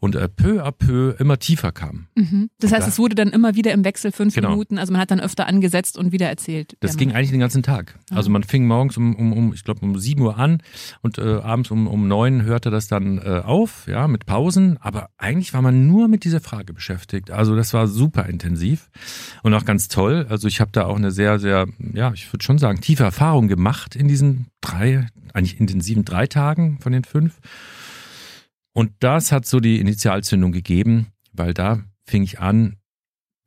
und 0.00 0.16
äh, 0.16 0.28
peu 0.28 0.64
à 0.64 0.72
peu 0.72 1.14
immer 1.20 1.38
tiefer 1.38 1.70
kam. 1.70 2.08
Mhm. 2.16 2.50
Das 2.58 2.72
heißt, 2.72 2.86
da, 2.86 2.90
es 2.90 2.98
wurde 2.98 3.14
dann 3.14 3.28
immer 3.28 3.54
wieder 3.54 3.72
im 3.72 3.84
Wechsel 3.84 4.10
fünf 4.10 4.34
genau. 4.34 4.50
Minuten, 4.50 4.78
also 4.78 4.92
man 4.92 5.00
hat 5.00 5.12
dann 5.12 5.20
öfter 5.20 5.46
angesetzt 5.46 5.96
und 5.96 6.10
wieder 6.10 6.28
erzählt. 6.28 6.76
Das 6.80 6.96
ging 6.96 7.12
eigentlich 7.12 7.30
den 7.30 7.38
ganzen 7.38 7.62
Tag. 7.62 7.96
Ah. 8.10 8.16
Also 8.16 8.30
man 8.30 8.42
fing 8.42 8.66
morgens 8.66 8.96
um, 8.96 9.14
um, 9.14 9.32
um 9.32 9.54
ich 9.54 9.62
glaube, 9.62 9.82
um 9.82 9.96
sieben 9.96 10.22
Uhr 10.22 10.38
an 10.38 10.60
und 11.02 11.18
äh, 11.18 11.22
abends 11.22 11.70
um, 11.70 11.86
um 11.86 12.08
neun 12.08 12.42
hörte 12.42 12.70
das 12.70 12.88
dann 12.88 13.18
äh, 13.18 13.42
auf, 13.44 13.86
ja, 13.86 14.08
mit 14.08 14.26
Pausen, 14.26 14.76
aber 14.80 15.10
eigentlich 15.18 15.54
war 15.54 15.62
man 15.62 15.86
nur 15.86 16.08
mit 16.08 16.24
dieser 16.24 16.40
Frage 16.40 16.72
beschäftigt. 16.72 17.30
Also 17.30 17.54
das 17.54 17.72
war 17.74 17.86
super 17.86 18.26
intensiv 18.26 18.90
und 19.44 19.54
auch 19.54 19.64
ganz 19.64 19.86
toll. 19.86 20.26
Also 20.28 20.48
ich 20.48 20.60
habe 20.60 20.72
da 20.72 20.86
auch 20.86 20.96
eine 20.96 21.12
sehr, 21.12 21.38
sehr, 21.38 21.68
ja, 21.94 22.07
ich 22.14 22.32
würde 22.32 22.44
schon 22.44 22.58
sagen, 22.58 22.80
tiefe 22.80 23.04
Erfahrung 23.04 23.48
gemacht 23.48 23.96
in 23.96 24.08
diesen 24.08 24.46
drei, 24.60 25.06
eigentlich 25.32 25.60
intensiven 25.60 26.04
drei 26.04 26.26
Tagen 26.26 26.78
von 26.80 26.92
den 26.92 27.04
fünf. 27.04 27.38
Und 28.72 28.92
das 29.00 29.32
hat 29.32 29.46
so 29.46 29.60
die 29.60 29.80
Initialzündung 29.80 30.52
gegeben, 30.52 31.08
weil 31.32 31.54
da 31.54 31.80
fing 32.06 32.22
ich 32.22 32.40
an, 32.40 32.76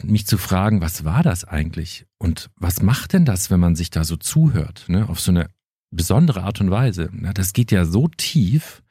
mich 0.04 0.26
zu 0.26 0.38
fragen, 0.38 0.82
was 0.82 1.04
war 1.04 1.24
das 1.24 1.44
eigentlich? 1.46 2.06
Und 2.18 2.50
was 2.56 2.82
macht 2.82 3.14
denn 3.14 3.26
das, 3.26 3.52
wenn 3.52 3.60
man 3.60 3.76
sich 3.76 3.90
da 3.90 4.04
so 4.04 4.18
zuhört, 4.18 4.86
ne? 4.88 5.08
auf 5.10 5.20
so 5.20 5.32
eine 5.32 5.50
besondere 5.92 6.44
Art 6.44 6.60
und 6.62 6.72
Weise? 6.72 7.10
Na, 7.14 7.34
das 7.34 7.54
geht 7.54 7.72
ja 7.72 7.86
so 7.86 8.08
tief. 8.08 8.82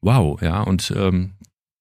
Wow, 0.00 0.40
ja. 0.42 0.60
Und 0.60 0.92
ähm, 0.96 1.34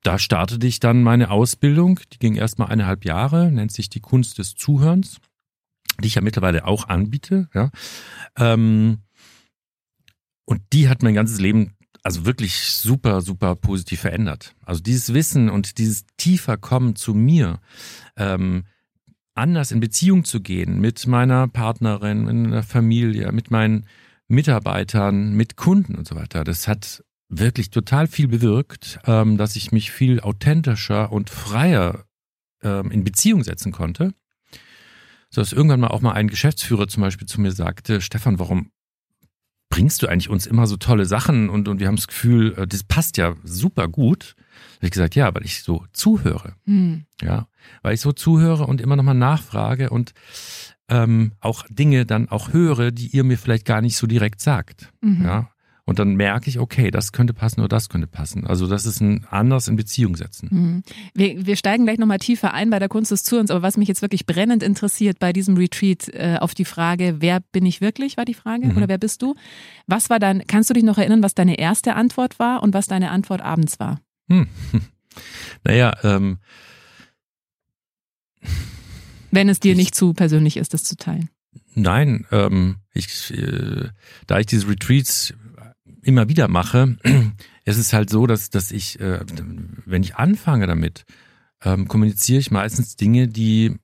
da 0.03 0.17
startete 0.17 0.65
ich 0.65 0.79
dann 0.79 1.03
meine 1.03 1.31
Ausbildung. 1.31 1.99
Die 2.13 2.19
ging 2.19 2.35
erstmal 2.35 2.69
eineinhalb 2.69 3.05
Jahre, 3.05 3.51
nennt 3.51 3.71
sich 3.71 3.89
die 3.89 3.99
Kunst 3.99 4.37
des 4.37 4.55
Zuhörens 4.55 5.19
die 5.99 6.07
ich 6.07 6.15
ja 6.15 6.21
mittlerweile 6.21 6.65
auch 6.65 6.87
anbiete. 6.87 7.49
Ja. 7.53 7.71
Ähm, 8.37 8.99
und 10.45 10.61
die 10.73 10.89
hat 10.89 11.03
mein 11.03 11.13
ganzes 11.13 11.39
Leben 11.39 11.75
also 12.03 12.25
wirklich 12.25 12.55
super, 12.55 13.21
super 13.21 13.55
positiv 13.55 14.01
verändert. 14.01 14.55
Also 14.65 14.81
dieses 14.81 15.13
Wissen 15.13 15.49
und 15.49 15.77
dieses 15.77 16.05
tiefer 16.17 16.57
Kommen 16.57 16.95
zu 16.95 17.13
mir, 17.13 17.59
ähm, 18.17 18.63
anders 19.33 19.71
in 19.71 19.79
Beziehung 19.79 20.25
zu 20.25 20.41
gehen 20.41 20.79
mit 20.81 21.07
meiner 21.07 21.47
Partnerin, 21.47 22.27
in 22.27 22.51
der 22.51 22.63
Familie, 22.63 23.31
mit 23.31 23.51
meinen 23.51 23.85
Mitarbeitern, 24.27 25.33
mit 25.33 25.57
Kunden 25.57 25.95
und 25.95 26.07
so 26.07 26.15
weiter. 26.15 26.43
Das 26.43 26.67
hat 26.67 27.03
wirklich 27.29 27.69
total 27.69 28.07
viel 28.07 28.27
bewirkt, 28.27 28.99
ähm, 29.05 29.37
dass 29.37 29.55
ich 29.55 29.71
mich 29.71 29.91
viel 29.91 30.19
authentischer 30.19 31.11
und 31.11 31.29
freier 31.29 32.05
ähm, 32.61 32.91
in 32.91 33.03
Beziehung 33.03 33.43
setzen 33.43 33.71
konnte. 33.71 34.13
So 35.31 35.41
dass 35.41 35.53
irgendwann 35.53 35.79
mal 35.79 35.87
auch 35.87 36.01
mal 36.01 36.11
ein 36.11 36.27
Geschäftsführer 36.27 36.87
zum 36.87 37.01
Beispiel 37.01 37.27
zu 37.27 37.41
mir 37.41 37.51
sagte, 37.51 38.01
Stefan, 38.01 38.37
warum 38.37 38.71
bringst 39.69 40.03
du 40.03 40.07
eigentlich 40.07 40.29
uns 40.29 40.45
immer 40.45 40.67
so 40.67 40.77
tolle 40.77 41.05
Sachen 41.05 41.49
und, 41.49 41.67
und 41.67 41.79
wir 41.79 41.87
haben 41.87 41.95
das 41.95 42.07
Gefühl, 42.07 42.53
äh, 42.57 42.67
das 42.67 42.83
passt 42.83 43.17
ja 43.17 43.35
super 43.43 43.87
gut. 43.87 44.35
Da 44.35 44.75
habe 44.77 44.85
ich 44.87 44.91
gesagt, 44.91 45.15
ja, 45.15 45.33
weil 45.33 45.45
ich 45.45 45.63
so 45.63 45.85
zuhöre. 45.93 46.55
Hm. 46.65 47.05
Ja, 47.21 47.47
weil 47.81 47.93
ich 47.93 48.01
so 48.01 48.11
zuhöre 48.11 48.67
und 48.67 48.81
immer 48.81 48.97
nochmal 48.97 49.15
nachfrage 49.15 49.89
und 49.89 50.13
ähm, 50.89 51.31
auch 51.39 51.65
Dinge 51.69 52.05
dann 52.05 52.27
auch 52.27 52.51
höre, 52.51 52.91
die 52.91 53.07
ihr 53.07 53.23
mir 53.23 53.37
vielleicht 53.37 53.65
gar 53.65 53.81
nicht 53.81 53.95
so 53.95 54.07
direkt 54.07 54.41
sagt. 54.41 54.91
Mhm. 54.99 55.23
Ja. 55.23 55.51
Und 55.85 55.97
dann 55.99 56.15
merke 56.15 56.49
ich, 56.49 56.59
okay, 56.59 56.91
das 56.91 57.11
könnte 57.11 57.33
passen 57.33 57.59
oder 57.59 57.69
das 57.69 57.89
könnte 57.89 58.07
passen. 58.07 58.45
Also 58.45 58.67
das 58.67 58.85
ist 58.85 59.01
ein 59.01 59.25
anders 59.29 59.67
in 59.67 59.75
Beziehung 59.75 60.15
setzen. 60.15 60.49
Mhm. 60.51 60.83
Wir, 61.13 61.45
wir 61.45 61.55
steigen 61.55 61.85
gleich 61.85 61.97
nochmal 61.97 62.19
tiefer 62.19 62.53
ein 62.53 62.69
bei 62.69 62.79
der 62.79 62.87
Kunst 62.87 63.11
des 63.11 63.23
Zuhörens, 63.23 63.49
aber 63.49 63.63
was 63.63 63.77
mich 63.77 63.87
jetzt 63.87 64.01
wirklich 64.01 64.25
brennend 64.25 64.61
interessiert 64.61 65.17
bei 65.19 65.33
diesem 65.33 65.57
Retreat 65.57 66.07
äh, 66.09 66.37
auf 66.39 66.53
die 66.53 66.65
Frage, 66.65 67.15
wer 67.19 67.39
bin 67.51 67.65
ich 67.65 67.81
wirklich, 67.81 68.15
war 68.15 68.25
die 68.25 68.35
Frage, 68.35 68.67
mhm. 68.67 68.77
oder 68.77 68.87
wer 68.87 68.99
bist 68.99 69.21
du? 69.21 69.35
Was 69.87 70.09
war 70.09 70.19
dann, 70.19 70.43
kannst 70.45 70.69
du 70.69 70.73
dich 70.75 70.83
noch 70.83 70.99
erinnern, 70.99 71.23
was 71.23 71.33
deine 71.33 71.57
erste 71.57 71.95
Antwort 71.95 72.37
war 72.37 72.61
und 72.61 72.73
was 72.73 72.87
deine 72.87 73.09
Antwort 73.09 73.41
abends 73.41 73.79
war? 73.79 73.99
Hm. 74.29 74.47
Naja, 75.65 75.93
ähm. 76.03 76.39
Wenn 79.29 79.49
es 79.49 79.59
dir 79.59 79.73
ich, 79.73 79.77
nicht 79.77 79.95
zu 79.95 80.13
persönlich 80.13 80.57
ist, 80.57 80.73
das 80.73 80.83
zu 80.83 80.95
teilen. 80.95 81.29
Nein, 81.73 82.25
ähm, 82.31 82.77
ich, 82.93 83.31
äh, 83.31 83.89
da 84.27 84.39
ich 84.39 84.45
diese 84.45 84.67
Retreats 84.67 85.33
immer 86.03 86.29
wieder 86.29 86.47
mache, 86.47 86.97
ist 87.65 87.77
es 87.77 87.93
halt 87.93 88.09
so, 88.09 88.27
dass, 88.27 88.49
dass 88.49 88.71
ich, 88.71 88.99
äh, 88.99 89.19
wenn 89.85 90.03
ich 90.03 90.15
anfange 90.15 90.67
damit, 90.67 91.05
ähm, 91.63 91.87
kommuniziere 91.87 92.39
ich 92.39 92.51
meistens 92.51 92.95
Dinge, 92.95 93.27
die 93.27 93.75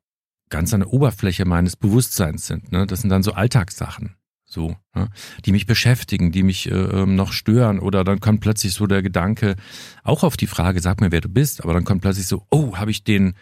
ganz 0.49 0.73
an 0.73 0.81
der 0.81 0.93
Oberfläche 0.93 1.45
meines 1.45 1.75
Bewusstseins 1.75 2.47
sind. 2.47 2.71
Ne? 2.71 2.87
Das 2.87 3.01
sind 3.01 3.09
dann 3.09 3.23
so 3.23 3.33
Alltagssachen, 3.33 4.15
so, 4.45 4.75
ne? 4.95 5.09
die 5.45 5.51
mich 5.51 5.65
beschäftigen, 5.65 6.31
die 6.31 6.43
mich 6.43 6.71
äh, 6.71 6.73
ähm, 6.73 7.15
noch 7.15 7.33
stören. 7.33 7.79
Oder 7.79 8.03
dann 8.03 8.19
kommt 8.19 8.41
plötzlich 8.41 8.73
so 8.73 8.87
der 8.87 9.03
Gedanke, 9.03 9.55
auch 10.03 10.23
auf 10.23 10.37
die 10.37 10.47
Frage, 10.47 10.79
sag 10.79 11.01
mir, 11.01 11.11
wer 11.11 11.21
du 11.21 11.29
bist, 11.29 11.63
aber 11.63 11.73
dann 11.73 11.83
kommt 11.83 12.01
plötzlich 12.01 12.27
so, 12.27 12.45
oh, 12.49 12.77
habe 12.77 12.91
ich 12.91 13.03
den, 13.03 13.35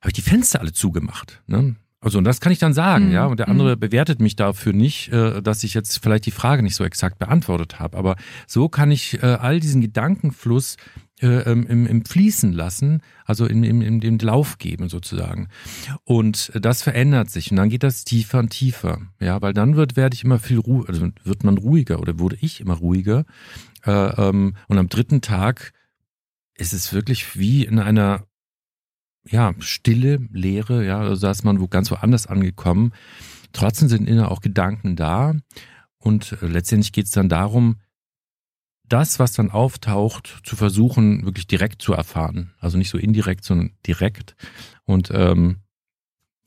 habe 0.00 0.08
ich 0.08 0.14
die 0.14 0.22
Fenster 0.22 0.60
alle 0.60 0.72
zugemacht? 0.72 1.42
Ne? 1.46 1.76
Also 2.04 2.18
und 2.18 2.24
das 2.24 2.40
kann 2.40 2.52
ich 2.52 2.58
dann 2.58 2.74
sagen, 2.74 3.06
mhm. 3.06 3.12
ja. 3.12 3.26
Und 3.26 3.40
der 3.40 3.48
andere 3.48 3.76
mhm. 3.76 3.80
bewertet 3.80 4.20
mich 4.20 4.36
dafür 4.36 4.72
nicht, 4.72 5.08
äh, 5.08 5.42
dass 5.42 5.64
ich 5.64 5.74
jetzt 5.74 6.02
vielleicht 6.02 6.26
die 6.26 6.30
Frage 6.30 6.62
nicht 6.62 6.76
so 6.76 6.84
exakt 6.84 7.18
beantwortet 7.18 7.80
habe. 7.80 7.96
Aber 7.96 8.16
so 8.46 8.68
kann 8.68 8.90
ich 8.90 9.22
äh, 9.22 9.26
all 9.26 9.58
diesen 9.58 9.80
Gedankenfluss 9.80 10.76
äh, 11.20 11.50
ähm, 11.50 11.66
im, 11.66 11.86
im 11.86 12.04
Fließen 12.04 12.52
lassen, 12.52 13.00
also 13.24 13.46
in, 13.46 13.64
in, 13.64 13.80
in 13.80 14.00
den 14.00 14.18
Lauf 14.18 14.58
geben 14.58 14.88
sozusagen. 14.88 15.48
Und 16.04 16.52
das 16.54 16.82
verändert 16.82 17.30
sich 17.30 17.50
und 17.50 17.56
dann 17.56 17.70
geht 17.70 17.82
das 17.82 18.04
tiefer 18.04 18.40
und 18.40 18.50
tiefer, 18.50 18.98
ja, 19.20 19.40
weil 19.40 19.54
dann 19.54 19.76
wird 19.76 19.96
werde 19.96 20.14
ich 20.14 20.24
immer 20.24 20.38
viel 20.38 20.58
ruhiger, 20.58 20.88
also 20.88 21.08
wird 21.22 21.44
man 21.44 21.56
ruhiger 21.56 22.00
oder 22.00 22.18
wurde 22.18 22.36
ich 22.40 22.60
immer 22.60 22.74
ruhiger. 22.74 23.24
Äh, 23.86 23.92
ähm, 23.92 24.56
und 24.68 24.76
am 24.76 24.88
dritten 24.88 25.20
Tag 25.20 25.72
ist 26.56 26.72
es 26.72 26.92
wirklich 26.92 27.38
wie 27.38 27.64
in 27.64 27.78
einer 27.78 28.26
ja, 29.28 29.54
Stille, 29.58 30.20
Leere, 30.32 30.84
ja, 30.84 30.98
also 30.98 31.20
da 31.20 31.30
ist 31.30 31.44
man 31.44 31.60
wo 31.60 31.68
ganz 31.68 31.90
woanders 31.90 32.26
angekommen. 32.26 32.92
Trotzdem 33.52 33.88
sind 33.88 34.08
innen 34.08 34.24
auch 34.24 34.40
Gedanken 34.40 34.96
da 34.96 35.34
und 35.98 36.36
äh, 36.42 36.46
letztendlich 36.46 36.92
geht 36.92 37.06
es 37.06 37.12
dann 37.12 37.28
darum, 37.28 37.76
das, 38.86 39.18
was 39.18 39.32
dann 39.32 39.50
auftaucht, 39.50 40.40
zu 40.44 40.56
versuchen, 40.56 41.24
wirklich 41.24 41.46
direkt 41.46 41.80
zu 41.80 41.94
erfahren. 41.94 42.52
Also 42.58 42.76
nicht 42.76 42.90
so 42.90 42.98
indirekt, 42.98 43.44
sondern 43.44 43.70
direkt. 43.86 44.36
Und 44.84 45.10
ähm, 45.12 45.56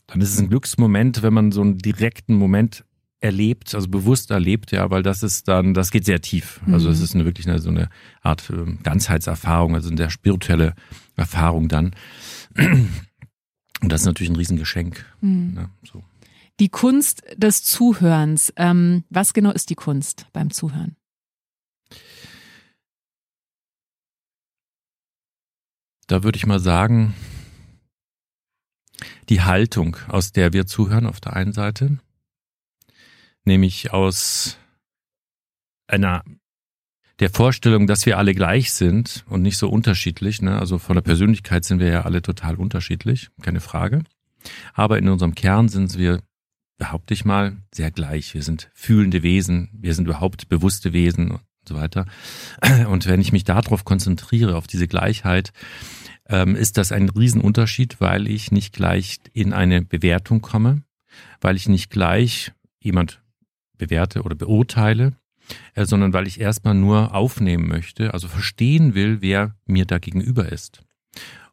dann 0.05 0.21
ist 0.21 0.33
es 0.33 0.39
ein 0.39 0.49
Glücksmoment, 0.49 1.23
wenn 1.23 1.33
man 1.33 1.51
so 1.51 1.61
einen 1.61 1.79
direkten 1.79 2.35
Moment 2.35 2.85
erlebt, 3.19 3.73
also 3.73 3.87
bewusst 3.87 4.29
erlebt, 4.29 4.71
ja, 4.71 4.91
weil 4.91 5.01
das 5.01 5.23
ist 5.23 5.47
dann, 5.47 5.73
das 5.73 5.89
geht 5.89 6.05
sehr 6.05 6.21
tief. 6.21 6.61
Also 6.71 6.89
es 6.89 6.99
mhm. 6.99 7.03
ist 7.03 7.15
eine, 7.15 7.25
wirklich 7.25 7.47
eine, 7.47 7.59
so 7.59 7.69
eine 7.69 7.89
Art 8.21 8.51
äh, 8.51 8.73
Ganzheitserfahrung, 8.83 9.73
also 9.73 9.89
eine 9.89 9.97
sehr 9.97 10.11
spirituelle 10.11 10.75
Erfahrung 11.15 11.67
dann. 11.67 11.95
Und 13.81 13.89
das 13.89 14.01
ist 14.01 14.07
natürlich 14.07 14.29
ein 14.31 14.35
Riesengeschenk. 14.35 15.05
Mhm. 15.21 15.53
Ne, 15.53 15.69
so. 15.83 16.03
Die 16.59 16.69
Kunst 16.69 17.23
des 17.35 17.63
Zuhörens. 17.63 18.51
Ähm, 18.55 19.03
was 19.09 19.33
genau 19.33 19.51
ist 19.51 19.69
die 19.69 19.75
Kunst 19.75 20.27
beim 20.33 20.49
Zuhören? 20.49 20.95
Da 26.07 26.23
würde 26.23 26.37
ich 26.37 26.45
mal 26.45 26.59
sagen, 26.59 27.13
die 29.29 29.41
Haltung, 29.41 29.97
aus 30.07 30.31
der 30.31 30.53
wir 30.53 30.65
zuhören 30.65 31.05
auf 31.05 31.19
der 31.19 31.35
einen 31.35 31.53
Seite, 31.53 31.99
nämlich 33.43 33.91
aus 33.93 34.57
einer 35.87 36.23
der 37.19 37.29
Vorstellung, 37.29 37.87
dass 37.87 38.05
wir 38.05 38.17
alle 38.17 38.33
gleich 38.33 38.71
sind 38.71 39.25
und 39.27 39.41
nicht 39.41 39.57
so 39.57 39.69
unterschiedlich. 39.69 40.41
Ne? 40.41 40.59
Also 40.59 40.77
von 40.77 40.95
der 40.95 41.01
Persönlichkeit 41.01 41.65
sind 41.65 41.79
wir 41.79 41.87
ja 41.87 42.01
alle 42.01 42.21
total 42.21 42.55
unterschiedlich, 42.55 43.29
keine 43.41 43.59
Frage. 43.59 44.03
Aber 44.73 44.97
in 44.97 45.09
unserem 45.09 45.35
Kern 45.35 45.67
sind 45.67 45.97
wir, 45.97 46.21
behaupte 46.77 47.13
ich 47.13 47.25
mal, 47.25 47.57
sehr 47.73 47.91
gleich. 47.91 48.33
Wir 48.33 48.43
sind 48.43 48.69
fühlende 48.73 49.23
Wesen, 49.23 49.69
wir 49.73 49.95
sind 49.95 50.05
überhaupt 50.05 50.47
bewusste 50.47 50.93
Wesen 50.93 51.31
und 51.31 51.41
so 51.67 51.75
weiter. 51.75 52.05
Und 52.87 53.07
wenn 53.07 53.19
ich 53.19 53.31
mich 53.31 53.43
darauf 53.43 53.83
konzentriere, 53.83 54.55
auf 54.55 54.67
diese 54.67 54.87
Gleichheit, 54.87 55.51
ähm, 56.29 56.55
ist 56.55 56.77
das 56.77 56.91
ein 56.91 57.09
Riesenunterschied, 57.09 57.99
weil 57.99 58.27
ich 58.27 58.51
nicht 58.51 58.73
gleich 58.73 59.19
in 59.33 59.53
eine 59.53 59.81
Bewertung 59.81 60.41
komme, 60.41 60.83
weil 61.41 61.55
ich 61.55 61.67
nicht 61.67 61.89
gleich 61.89 62.51
jemand 62.79 63.21
bewerte 63.77 64.23
oder 64.23 64.35
beurteile, 64.35 65.13
äh, 65.75 65.85
sondern 65.85 66.13
weil 66.13 66.27
ich 66.27 66.39
erstmal 66.39 66.75
nur 66.75 67.13
aufnehmen 67.13 67.67
möchte, 67.67 68.13
also 68.13 68.27
verstehen 68.27 68.93
will, 68.95 69.21
wer 69.21 69.55
mir 69.65 69.85
da 69.85 69.99
gegenüber 69.99 70.51
ist. 70.51 70.81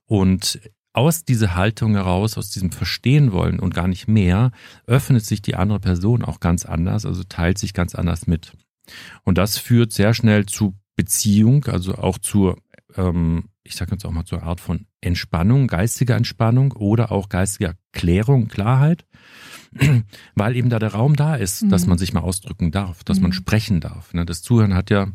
Und 0.07 0.61
aus 0.93 1.25
dieser 1.25 1.57
Haltung 1.57 1.95
heraus, 1.95 2.39
aus 2.39 2.51
diesem 2.51 2.71
Verstehen 2.71 3.33
wollen 3.33 3.59
und 3.59 3.75
gar 3.75 3.89
nicht 3.89 4.07
mehr, 4.07 4.53
öffnet 4.87 5.25
sich 5.25 5.43
die 5.43 5.57
andere 5.57 5.81
Person 5.81 6.25
auch 6.25 6.41
ganz 6.41 6.65
anders, 6.65 7.05
also 7.05 7.25
teilt 7.25 7.59
sich 7.59 7.75
ganz 7.75 7.95
anders 7.95 8.27
mit. 8.27 8.53
Und 9.25 9.39
das 9.39 9.59
führt 9.59 9.93
sehr 9.93 10.15
schnell 10.15 10.47
zu 10.47 10.75
Beziehung, 10.97 11.65
also 11.65 11.97
auch 11.97 12.19
zur, 12.19 12.59
ähm, 12.97 13.49
ich 13.65 13.75
sage 13.75 13.93
jetzt 13.93 14.05
auch 14.05 14.13
mal 14.13 14.25
zur 14.25 14.45
Art 14.45 14.61
von 14.61 14.87
Entspannung, 15.05 15.67
geistiger 15.67 16.17
Entspannung 16.17 16.73
oder 16.73 17.13
auch 17.13 17.29
geistiger 17.29 17.75
Klärung, 17.93 18.49
Klarheit. 18.49 19.05
weil 20.35 20.57
eben 20.57 20.71
da 20.71 20.79
der 20.79 20.93
Raum 20.93 21.17
da 21.17 21.35
ist, 21.35 21.65
mhm. 21.65 21.71
dass 21.71 21.87
man 21.87 21.99
sich 21.99 22.13
mal 22.13 22.21
ausdrücken 22.21 22.71
darf, 22.71 23.05
dass 23.05 23.19
mhm. 23.19 23.25
man 23.25 23.33
sprechen 23.33 23.81
darf. 23.81 24.15
Ne? 24.15 24.25
Das 24.25 24.43
Zuhören 24.43 24.75
hat 24.75 24.91
ja 24.91 25.09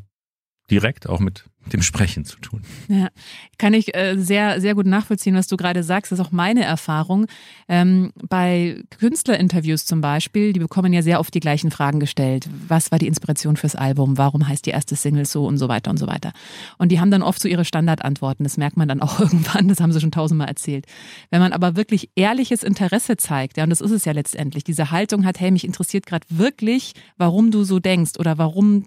direkt 0.70 1.08
auch 1.08 1.20
mit 1.20 1.50
dem 1.66 1.82
Sprechen 1.82 2.26
zu 2.26 2.38
tun. 2.40 2.62
Ja, 2.88 3.10
kann 3.58 3.74
ich 3.74 3.96
äh, 3.96 4.16
sehr, 4.18 4.60
sehr 4.62 4.76
gut 4.76 4.86
nachvollziehen, 4.86 5.36
was 5.36 5.48
du 5.48 5.58
gerade 5.58 5.84
sagst. 5.84 6.12
Das 6.12 6.20
ist 6.20 6.26
auch 6.26 6.32
meine 6.32 6.64
Erfahrung. 6.64 7.28
Ähm, 7.68 8.12
bei 8.28 8.82
Künstlerinterviews 8.98 9.86
zum 9.86 10.02
Beispiel, 10.02 10.54
die 10.54 10.60
bekommen 10.60 10.94
ja 10.94 11.02
sehr 11.02 11.20
oft 11.20 11.34
die 11.34 11.40
gleichen 11.40 11.70
Fragen 11.70 12.00
gestellt. 12.00 12.50
Was 12.68 12.92
war 12.92 13.00
die 13.00 13.08
Inspiration 13.08 13.58
fürs 13.58 13.76
Album? 13.76 14.18
Warum 14.18 14.48
heißt 14.48 14.66
die 14.66 14.72
erste 14.72 14.96
Single 14.96 15.26
so 15.26 15.46
und 15.46 15.58
so 15.58 15.68
weiter 15.68 15.92
und 15.92 15.98
so 15.98 16.08
weiter? 16.08 16.32
Und 16.78 16.92
die 16.92 17.00
haben 17.00 17.12
dann 17.12 17.22
oft 17.22 17.42
so 17.42 17.48
ihre 17.48 17.66
Standardantworten. 17.66 18.44
Das 18.44 18.58
merkt 18.58 18.78
man 18.78 18.88
dann 18.88 19.02
auch 19.02 19.20
irgendwann. 19.20 19.68
Das 19.68 19.80
haben 19.80 19.92
sie 19.92 20.02
schon 20.02 20.12
tausendmal 20.12 20.48
erzählt. 20.48 20.86
Wenn 21.30 21.42
man 21.42 21.54
aber 21.54 21.76
wirklich 21.76 22.10
ehrliches 22.16 22.64
Interesse 22.64 23.18
zeigt, 23.18 23.58
ja, 23.58 23.64
und 23.64 23.70
das 23.70 23.82
ist 23.82 23.92
es 23.92 24.06
ja 24.06 24.14
letztendlich, 24.14 24.64
diese 24.64 24.92
Haltung 24.92 25.26
hat, 25.26 25.40
hey, 25.40 25.52
mich 25.52 25.66
interessiert 25.66 26.06
gerade 26.06 26.26
wirklich, 26.30 26.94
warum 27.18 27.52
du 27.52 27.64
so 27.64 27.80
denkst 27.80 28.14
oder 28.18 28.38
warum 28.38 28.86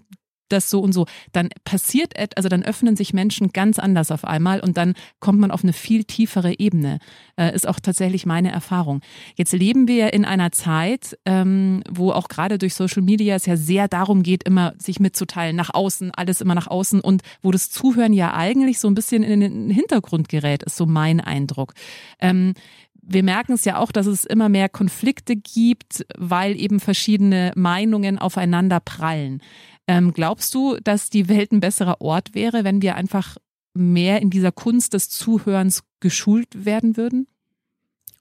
das 0.53 0.69
so 0.69 0.79
und 0.79 0.93
so, 0.93 1.05
dann 1.31 1.49
passiert 1.65 2.15
etwas, 2.15 2.37
also 2.37 2.49
dann 2.49 2.63
öffnen 2.63 2.95
sich 2.95 3.13
Menschen 3.13 3.51
ganz 3.51 3.79
anders 3.79 4.11
auf 4.11 4.23
einmal 4.23 4.59
und 4.59 4.77
dann 4.77 4.93
kommt 5.19 5.39
man 5.39 5.51
auf 5.51 5.63
eine 5.63 5.73
viel 5.73 6.03
tiefere 6.03 6.59
Ebene. 6.59 6.99
Äh, 7.35 7.53
ist 7.53 7.67
auch 7.67 7.79
tatsächlich 7.79 8.25
meine 8.25 8.51
Erfahrung. 8.51 9.01
Jetzt 9.35 9.53
leben 9.53 9.87
wir 9.87 10.13
in 10.13 10.25
einer 10.25 10.51
Zeit, 10.51 11.17
ähm, 11.25 11.83
wo 11.89 12.11
auch 12.11 12.27
gerade 12.27 12.57
durch 12.57 12.75
Social 12.75 13.01
Media 13.01 13.35
es 13.35 13.45
ja 13.45 13.57
sehr 13.57 13.87
darum 13.87 14.23
geht, 14.23 14.43
immer 14.43 14.73
sich 14.77 14.99
mitzuteilen, 14.99 15.55
nach 15.55 15.73
außen, 15.73 16.11
alles 16.11 16.41
immer 16.41 16.55
nach 16.55 16.67
außen 16.67 17.01
und 17.01 17.21
wo 17.41 17.51
das 17.51 17.69
Zuhören 17.69 18.13
ja 18.13 18.33
eigentlich 18.33 18.79
so 18.79 18.87
ein 18.87 18.95
bisschen 18.95 19.23
in 19.23 19.39
den 19.39 19.69
Hintergrund 19.69 20.29
gerät, 20.29 20.63
ist 20.63 20.77
so 20.77 20.85
mein 20.85 21.19
Eindruck. 21.19 21.73
Ähm, 22.19 22.53
wir 23.05 23.23
merken 23.23 23.53
es 23.53 23.65
ja 23.65 23.77
auch, 23.77 23.91
dass 23.91 24.05
es 24.05 24.23
immer 24.23 24.49
mehr 24.49 24.69
Konflikte 24.69 25.35
gibt, 25.35 26.05
weil 26.17 26.59
eben 26.59 26.79
verschiedene 26.79 27.51
Meinungen 27.55 28.17
aufeinander 28.17 28.79
prallen. 28.79 29.41
Ähm, 29.87 30.13
glaubst 30.13 30.53
du, 30.55 30.77
dass 30.81 31.09
die 31.09 31.27
Welt 31.27 31.51
ein 31.51 31.59
besserer 31.59 32.01
Ort 32.01 32.35
wäre, 32.35 32.63
wenn 32.63 32.81
wir 32.81 32.95
einfach 32.95 33.37
mehr 33.73 34.21
in 34.21 34.29
dieser 34.29 34.51
Kunst 34.51 34.93
des 34.93 35.09
Zuhörens 35.09 35.83
geschult 35.99 36.65
werden 36.65 36.95
würden? 36.95 37.27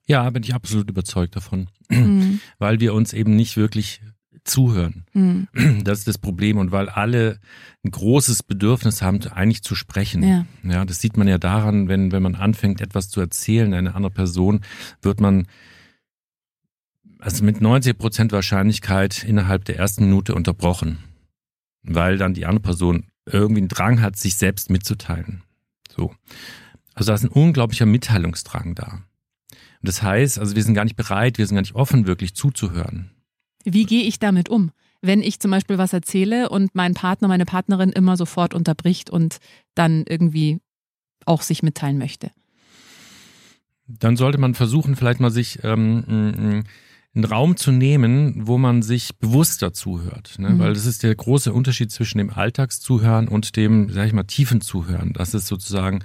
Ja, 0.07 0.29
bin 0.31 0.43
ich 0.43 0.55
absolut 0.55 0.91
überzeugt 0.91 1.37
davon, 1.37 1.69
mhm. 1.89 2.41
weil 2.59 2.81
wir 2.81 2.95
uns 2.95 3.13
eben 3.13 3.37
nicht 3.37 3.57
wirklich 3.57 4.01
zuhören. 4.45 5.05
Mhm. 5.13 5.49
Das 5.85 6.01
ist 6.01 6.09
das 6.09 6.19
Problem 6.19 6.59
und 6.59 6.73
weil 6.73 6.89
alle 6.89 7.39
ein 7.85 7.91
großes 7.91 8.43
Bedürfnis 8.43 9.03
haben, 9.03 9.21
eigentlich 9.29 9.63
zu 9.63 9.75
sprechen. 9.75 10.23
Ja. 10.23 10.47
ja, 10.65 10.85
das 10.85 11.01
sieht 11.01 11.17
man 11.17 11.29
ja 11.29 11.39
daran, 11.39 11.89
wenn, 11.89 12.13
wenn 12.13 12.23
man 12.23 12.35
anfängt, 12.35 12.81
etwas 12.81 13.09
zu 13.09 13.21
erzählen, 13.21 13.73
eine 13.75 13.95
andere 13.95 14.13
Person, 14.13 14.61
wird 15.01 15.21
man 15.21 15.47
also 17.19 17.45
mit 17.45 17.61
90 17.61 17.97
Prozent 17.99 18.33
Wahrscheinlichkeit 18.33 19.23
innerhalb 19.23 19.65
der 19.65 19.77
ersten 19.77 20.05
Minute 20.05 20.35
unterbrochen, 20.35 20.99
weil 21.83 22.19
dann 22.19 22.35
die 22.35 22.47
andere 22.47 22.63
Person 22.63 23.07
irgendwie 23.27 23.61
einen 23.61 23.69
Drang 23.69 24.01
hat, 24.01 24.17
sich 24.17 24.37
selbst 24.37 24.71
mitzuteilen. 24.71 25.43
So. 25.95 26.15
Also 26.95 27.09
da 27.09 27.15
ist 27.15 27.25
ein 27.25 27.29
unglaublicher 27.29 27.87
Mitteilungsdrang 27.87 28.75
da. 28.75 29.03
Und 29.53 29.89
das 29.89 30.03
heißt, 30.03 30.39
also 30.39 30.55
wir 30.55 30.63
sind 30.63 30.75
gar 30.75 30.85
nicht 30.85 30.97
bereit, 30.97 31.39
wir 31.39 31.47
sind 31.47 31.57
gar 31.57 31.63
nicht 31.63 31.75
offen, 31.75 32.07
wirklich 32.07 32.35
zuzuhören. 32.35 33.11
Wie 33.65 33.85
gehe 33.85 34.05
ich 34.05 34.19
damit 34.19 34.49
um? 34.49 34.71
Wenn 35.01 35.21
ich 35.21 35.41
zum 35.41 35.51
Beispiel 35.51 35.79
was 35.79 35.93
erzähle 35.93 36.49
und 36.49 36.75
mein 36.75 36.95
Partner, 36.95 37.29
meine 37.29 37.45
Partnerin 37.45 37.91
immer 37.91 38.17
sofort 38.17 38.55
unterbricht 38.55 39.11
und 39.11 39.39
dann 39.75 40.05
irgendwie 40.09 40.61
auch 41.27 41.43
sich 41.43 41.63
mitteilen 41.63 41.99
möchte. 41.99 42.31
Dann 43.87 44.17
sollte 44.17 44.39
man 44.39 44.55
versuchen, 44.55 44.95
vielleicht 44.95 45.21
mal 45.21 45.31
sich 45.31 45.59
ähm, 45.65 46.65
einen 47.15 47.25
Raum 47.25 47.57
zu 47.57 47.73
nehmen, 47.73 48.47
wo 48.47 48.57
man 48.57 48.83
sich 48.83 49.19
bewusster 49.19 49.73
zuhört. 49.73 50.37
Ne? 50.39 50.51
Mhm. 50.51 50.59
Weil 50.59 50.75
das 50.75 50.87
ist 50.87 51.03
der 51.03 51.15
große 51.15 51.53
Unterschied 51.53 51.91
zwischen 51.91 52.19
dem 52.19 52.31
Alltagszuhören 52.31 53.29
und 53.29 53.57
dem, 53.57 53.91
sag 53.91 54.07
ich 54.07 54.13
mal, 54.13 54.23
tiefen 54.25 54.61
Zuhören. 54.61 55.13
Das 55.13 55.35
ist 55.35 55.47
sozusagen 55.47 56.05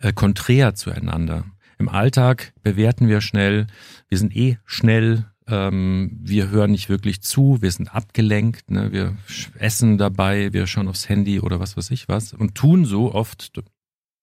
äh, 0.00 0.12
konträr 0.12 0.74
zueinander. 0.74 1.44
Im 1.78 1.88
Alltag 1.88 2.52
bewerten 2.62 3.08
wir 3.08 3.20
schnell, 3.20 3.66
wir 4.08 4.18
sind 4.18 4.36
eh 4.36 4.58
schnell, 4.64 5.26
ähm, 5.48 6.18
wir 6.22 6.50
hören 6.50 6.70
nicht 6.70 6.88
wirklich 6.88 7.20
zu, 7.20 7.58
wir 7.60 7.72
sind 7.72 7.94
abgelenkt, 7.94 8.70
ne? 8.70 8.92
wir 8.92 9.16
essen 9.58 9.98
dabei, 9.98 10.52
wir 10.52 10.68
schauen 10.68 10.88
aufs 10.88 11.08
Handy 11.08 11.40
oder 11.40 11.58
was 11.58 11.76
weiß 11.76 11.90
ich 11.90 12.08
was 12.08 12.32
und 12.32 12.54
tun 12.54 12.84
so 12.84 13.12
oft, 13.12 13.60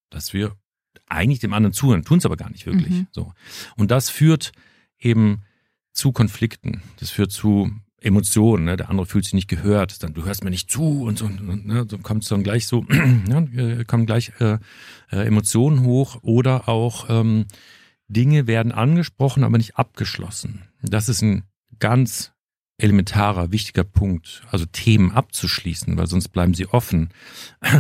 dass 0.10 0.34
wir 0.34 0.56
eigentlich 1.08 1.40
dem 1.40 1.54
anderen 1.54 1.74
zuhören, 1.74 2.04
tun 2.04 2.20
es 2.20 2.26
aber 2.26 2.38
gar 2.38 2.50
nicht 2.50 2.66
wirklich. 2.66 2.90
Mhm. 2.90 3.08
So. 3.12 3.34
Und 3.76 3.92
das 3.92 4.10
führt 4.10 4.54
eben 4.98 5.44
zu 5.94 6.12
Konflikten. 6.12 6.82
Das 7.00 7.10
führt 7.10 7.32
zu 7.32 7.72
Emotionen. 8.02 8.66
Ne? 8.66 8.78
Der 8.78 8.90
andere 8.90 9.06
fühlt 9.06 9.26
sich 9.26 9.34
nicht 9.34 9.48
gehört. 9.48 10.04
Dann 10.04 10.14
du 10.14 10.26
hörst 10.26 10.44
mir 10.44 10.50
nicht 10.50 10.72
zu 10.72 11.04
und 11.04 11.18
so. 11.18 11.26
Und, 11.26 11.66
ne? 11.66 11.86
so 11.90 11.98
kommt 12.00 12.30
dann 12.30 12.44
gleich 12.44 12.66
so, 12.66 12.86
ja, 13.30 13.84
kommen 13.84 14.06
gleich 14.06 14.34
äh, 14.40 14.58
äh, 15.12 15.26
Emotionen 15.26 15.84
hoch 15.84 16.20
oder 16.24 16.68
auch 16.68 17.06
ähm, 17.10 17.46
Dinge 18.08 18.48
werden 18.48 18.72
angesprochen, 18.72 19.44
aber 19.44 19.58
nicht 19.58 19.78
abgeschlossen. 19.78 20.64
Das 20.82 21.10
ist 21.10 21.22
ein 21.22 21.44
ganz 21.80 22.34
elementarer, 22.78 23.52
wichtiger 23.52 23.84
Punkt, 23.84 24.42
also 24.50 24.66
Themen 24.66 25.12
abzuschließen, 25.12 25.96
weil 25.98 26.08
sonst 26.08 26.30
bleiben 26.30 26.56
sie 26.56 26.68
offen. 26.68 27.10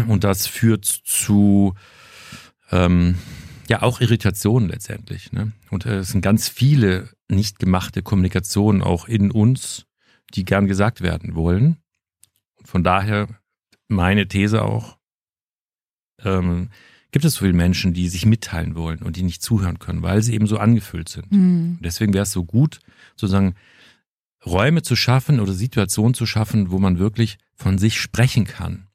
Und 0.07 0.23
das 0.23 0.45
führt 0.45 0.85
zu 0.85 1.73
ähm, 2.71 3.15
ja 3.67 3.81
auch 3.81 3.99
Irritationen 3.99 4.69
letztendlich. 4.69 5.31
Ne? 5.31 5.53
Und 5.71 5.85
äh, 5.85 5.99
es 5.99 6.09
sind 6.09 6.21
ganz 6.21 6.47
viele 6.49 7.09
nicht 7.31 7.59
gemachte 7.59 8.01
Kommunikationen 8.01 8.81
auch 8.81 9.07
in 9.07 9.31
uns, 9.31 9.85
die 10.33 10.45
gern 10.45 10.67
gesagt 10.67 11.01
werden 11.01 11.35
wollen. 11.35 11.77
Von 12.63 12.83
daher 12.83 13.27
meine 13.87 14.27
These 14.27 14.63
auch, 14.63 14.97
ähm, 16.23 16.69
gibt 17.11 17.25
es 17.25 17.35
so 17.35 17.39
viele 17.39 17.53
Menschen, 17.53 17.93
die 17.93 18.07
sich 18.07 18.25
mitteilen 18.25 18.75
wollen 18.75 18.99
und 18.99 19.17
die 19.17 19.23
nicht 19.23 19.41
zuhören 19.41 19.79
können, 19.79 20.01
weil 20.01 20.21
sie 20.21 20.33
eben 20.33 20.47
so 20.47 20.57
angefüllt 20.57 21.09
sind. 21.09 21.31
Mhm. 21.31 21.79
Deswegen 21.81 22.13
wäre 22.13 22.23
es 22.23 22.31
so 22.31 22.45
gut, 22.45 22.79
sozusagen 23.15 23.55
Räume 24.45 24.81
zu 24.81 24.95
schaffen 24.95 25.39
oder 25.39 25.53
Situationen 25.53 26.13
zu 26.13 26.25
schaffen, 26.25 26.71
wo 26.71 26.79
man 26.79 26.99
wirklich 26.99 27.37
von 27.53 27.77
sich 27.77 27.99
sprechen 27.99 28.45
kann. 28.45 28.87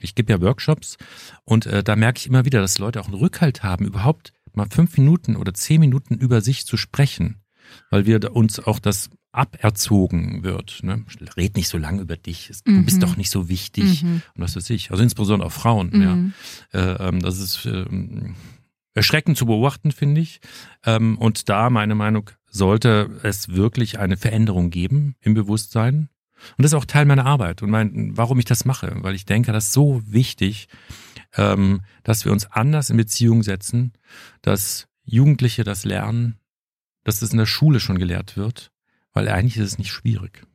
Ich 0.00 0.14
gebe 0.14 0.32
ja 0.32 0.40
Workshops 0.40 0.96
und 1.44 1.66
äh, 1.66 1.82
da 1.82 1.96
merke 1.96 2.18
ich 2.18 2.26
immer 2.26 2.44
wieder, 2.44 2.60
dass 2.60 2.78
Leute 2.78 3.00
auch 3.00 3.06
einen 3.06 3.14
Rückhalt 3.14 3.62
haben, 3.62 3.86
überhaupt 3.86 4.32
mal 4.52 4.68
fünf 4.70 4.96
Minuten 4.96 5.36
oder 5.36 5.52
zehn 5.52 5.80
Minuten 5.80 6.14
über 6.14 6.40
sich 6.40 6.66
zu 6.66 6.76
sprechen, 6.76 7.43
weil 7.90 8.06
wir 8.06 8.34
uns 8.34 8.60
auch 8.60 8.78
das 8.78 9.10
aberzogen 9.32 10.44
wird. 10.44 10.80
Ne? 10.82 11.04
Red 11.36 11.56
nicht 11.56 11.68
so 11.68 11.76
lange 11.76 12.00
über 12.00 12.16
dich, 12.16 12.50
du 12.64 12.72
mhm. 12.72 12.84
bist 12.84 13.02
doch 13.02 13.16
nicht 13.16 13.30
so 13.30 13.48
wichtig 13.48 14.04
mhm. 14.04 14.22
und 14.34 14.42
was 14.42 14.56
weiß 14.56 14.70
ich. 14.70 14.90
Also 14.90 15.02
insbesondere 15.02 15.48
auch 15.48 15.52
Frauen. 15.52 15.90
Mhm. 15.92 16.32
Ja. 16.72 16.80
Äh, 16.80 17.08
ähm, 17.08 17.20
das 17.20 17.38
ist 17.38 17.66
äh, 17.66 17.84
erschreckend 18.94 19.36
zu 19.36 19.46
beobachten, 19.46 19.92
finde 19.92 20.20
ich. 20.20 20.40
Ähm, 20.84 21.18
und 21.18 21.48
da, 21.48 21.68
meine 21.68 21.94
Meinung, 21.94 22.30
sollte 22.48 23.10
es 23.24 23.48
wirklich 23.48 23.98
eine 23.98 24.16
Veränderung 24.16 24.70
geben 24.70 25.16
im 25.20 25.34
Bewusstsein. 25.34 26.08
Und 26.56 26.62
das 26.62 26.72
ist 26.72 26.78
auch 26.78 26.84
Teil 26.84 27.04
meiner 27.04 27.26
Arbeit 27.26 27.62
und 27.62 27.70
mein, 27.70 28.16
warum 28.16 28.38
ich 28.38 28.44
das 28.44 28.64
mache, 28.64 28.92
weil 28.98 29.14
ich 29.14 29.24
denke, 29.24 29.52
das 29.52 29.66
ist 29.66 29.72
so 29.72 30.02
wichtig, 30.06 30.68
ähm, 31.36 31.80
dass 32.02 32.24
wir 32.24 32.32
uns 32.32 32.46
anders 32.46 32.90
in 32.90 32.96
Beziehung 32.96 33.42
setzen, 33.42 33.92
dass 34.42 34.86
Jugendliche 35.04 35.64
das 35.64 35.84
lernen, 35.84 36.38
dass 37.04 37.22
es 37.22 37.30
in 37.30 37.38
der 37.38 37.46
Schule 37.46 37.80
schon 37.80 37.98
gelehrt 37.98 38.36
wird, 38.36 38.72
weil 39.12 39.28
eigentlich 39.28 39.56
ist 39.58 39.72
es 39.72 39.78
nicht 39.78 39.92
schwierig. 39.92 40.46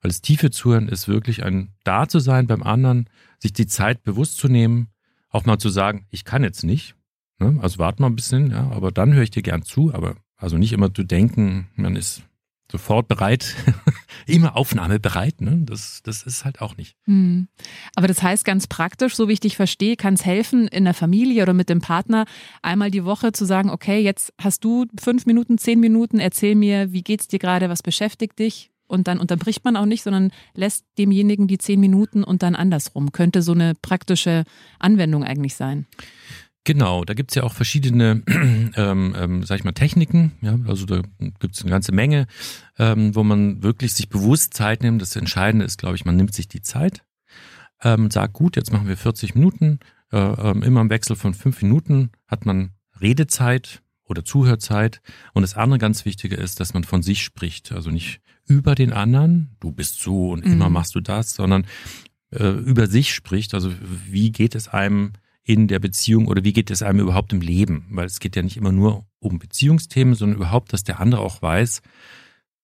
Weil 0.00 0.10
das 0.10 0.20
tiefe 0.20 0.50
Zuhören 0.50 0.88
ist 0.88 1.06
wirklich 1.06 1.44
ein 1.44 1.74
Da 1.84 2.08
zu 2.08 2.18
sein 2.18 2.46
beim 2.46 2.62
anderen, 2.62 3.08
sich 3.38 3.52
die 3.52 3.66
Zeit 3.66 4.02
bewusst 4.02 4.38
zu 4.38 4.48
nehmen, 4.48 4.88
auch 5.28 5.44
mal 5.44 5.58
zu 5.58 5.68
sagen, 5.68 6.06
ich 6.10 6.24
kann 6.24 6.42
jetzt 6.42 6.64
nicht, 6.64 6.96
ne? 7.38 7.58
also 7.62 7.78
warte 7.78 8.02
mal 8.02 8.08
ein 8.08 8.16
bisschen, 8.16 8.50
ja, 8.50 8.70
aber 8.70 8.90
dann 8.90 9.14
höre 9.14 9.22
ich 9.22 9.30
dir 9.30 9.42
gern 9.42 9.62
zu, 9.62 9.94
aber 9.94 10.16
also 10.36 10.58
nicht 10.58 10.72
immer 10.72 10.92
zu 10.92 11.04
denken, 11.04 11.68
man 11.76 11.94
ist 11.94 12.22
sofort 12.72 13.06
bereit, 13.06 13.54
immer 14.26 14.56
aufnahmebereit. 14.56 15.40
Ne? 15.40 15.58
Das, 15.64 16.00
das 16.02 16.22
ist 16.22 16.44
halt 16.44 16.60
auch 16.60 16.76
nicht. 16.76 16.96
Hm. 17.04 17.48
Aber 17.94 18.08
das 18.08 18.22
heißt 18.22 18.44
ganz 18.44 18.66
praktisch, 18.66 19.14
so 19.14 19.28
wie 19.28 19.34
ich 19.34 19.40
dich 19.40 19.56
verstehe, 19.56 19.96
kann 19.96 20.14
es 20.14 20.24
helfen, 20.24 20.66
in 20.66 20.84
der 20.84 20.94
Familie 20.94 21.42
oder 21.42 21.52
mit 21.52 21.68
dem 21.68 21.80
Partner 21.80 22.24
einmal 22.62 22.90
die 22.90 23.04
Woche 23.04 23.32
zu 23.32 23.44
sagen, 23.44 23.70
okay, 23.70 24.00
jetzt 24.00 24.32
hast 24.40 24.64
du 24.64 24.86
fünf 25.00 25.26
Minuten, 25.26 25.58
zehn 25.58 25.78
Minuten, 25.78 26.18
erzähl 26.18 26.54
mir, 26.54 26.92
wie 26.92 27.02
geht's 27.02 27.28
dir 27.28 27.38
gerade, 27.38 27.68
was 27.68 27.82
beschäftigt 27.82 28.38
dich? 28.38 28.70
Und 28.86 29.06
dann 29.08 29.20
unterbricht 29.20 29.64
man 29.64 29.76
auch 29.76 29.86
nicht, 29.86 30.02
sondern 30.02 30.32
lässt 30.54 30.84
demjenigen 30.98 31.46
die 31.46 31.58
zehn 31.58 31.80
Minuten 31.80 32.24
und 32.24 32.42
dann 32.42 32.54
andersrum. 32.54 33.12
Könnte 33.12 33.40
so 33.40 33.52
eine 33.52 33.74
praktische 33.80 34.44
Anwendung 34.78 35.24
eigentlich 35.24 35.54
sein. 35.54 35.86
Genau, 36.64 37.04
da 37.04 37.14
gibt's 37.14 37.34
ja 37.34 37.42
auch 37.42 37.54
verschiedene, 37.54 38.22
ähm, 38.76 39.16
ähm, 39.18 39.44
sag 39.44 39.58
ich 39.58 39.64
mal, 39.64 39.72
Techniken. 39.72 40.32
Ja, 40.42 40.58
also 40.66 40.86
da 40.86 41.02
gibt's 41.40 41.62
eine 41.62 41.70
ganze 41.70 41.92
Menge, 41.92 42.26
ähm, 42.78 43.14
wo 43.16 43.24
man 43.24 43.62
wirklich 43.62 43.94
sich 43.94 44.08
bewusst 44.08 44.54
Zeit 44.54 44.82
nimmt. 44.82 45.02
Das 45.02 45.16
Entscheidende 45.16 45.64
ist, 45.64 45.78
glaube 45.78 45.96
ich, 45.96 46.04
man 46.04 46.16
nimmt 46.16 46.34
sich 46.34 46.46
die 46.46 46.62
Zeit, 46.62 47.02
ähm, 47.82 48.10
sagt, 48.10 48.34
gut, 48.34 48.56
jetzt 48.56 48.72
machen 48.72 48.86
wir 48.86 48.96
40 48.96 49.34
Minuten. 49.34 49.80
Äh, 50.12 50.18
ähm, 50.18 50.62
immer 50.62 50.80
im 50.82 50.90
Wechsel 50.90 51.16
von 51.16 51.34
fünf 51.34 51.62
Minuten 51.62 52.10
hat 52.28 52.46
man 52.46 52.70
Redezeit 53.00 53.82
oder 54.04 54.24
Zuhörzeit. 54.24 55.00
Und 55.32 55.42
das 55.42 55.54
andere 55.54 55.78
ganz 55.78 56.04
Wichtige 56.04 56.36
ist, 56.36 56.60
dass 56.60 56.74
man 56.74 56.84
von 56.84 57.02
sich 57.02 57.24
spricht. 57.24 57.72
Also 57.72 57.90
nicht 57.90 58.20
über 58.46 58.76
den 58.76 58.92
anderen, 58.92 59.56
du 59.58 59.72
bist 59.72 60.00
so 60.00 60.30
und 60.30 60.44
mhm. 60.44 60.52
immer 60.52 60.70
machst 60.70 60.94
du 60.94 61.00
das, 61.00 61.34
sondern 61.34 61.66
äh, 62.30 62.48
über 62.48 62.86
sich 62.86 63.14
spricht. 63.14 63.54
Also 63.54 63.72
wie 64.08 64.30
geht 64.30 64.54
es 64.54 64.68
einem 64.68 65.12
in 65.44 65.68
der 65.68 65.78
Beziehung 65.78 66.26
oder 66.28 66.44
wie 66.44 66.52
geht 66.52 66.70
es 66.70 66.82
einem 66.82 67.00
überhaupt 67.00 67.32
im 67.32 67.40
Leben? 67.40 67.86
Weil 67.90 68.06
es 68.06 68.20
geht 68.20 68.36
ja 68.36 68.42
nicht 68.42 68.56
immer 68.56 68.72
nur 68.72 69.06
um 69.18 69.38
Beziehungsthemen, 69.38 70.14
sondern 70.14 70.36
überhaupt, 70.36 70.72
dass 70.72 70.84
der 70.84 71.00
andere 71.00 71.22
auch 71.22 71.42
weiß, 71.42 71.82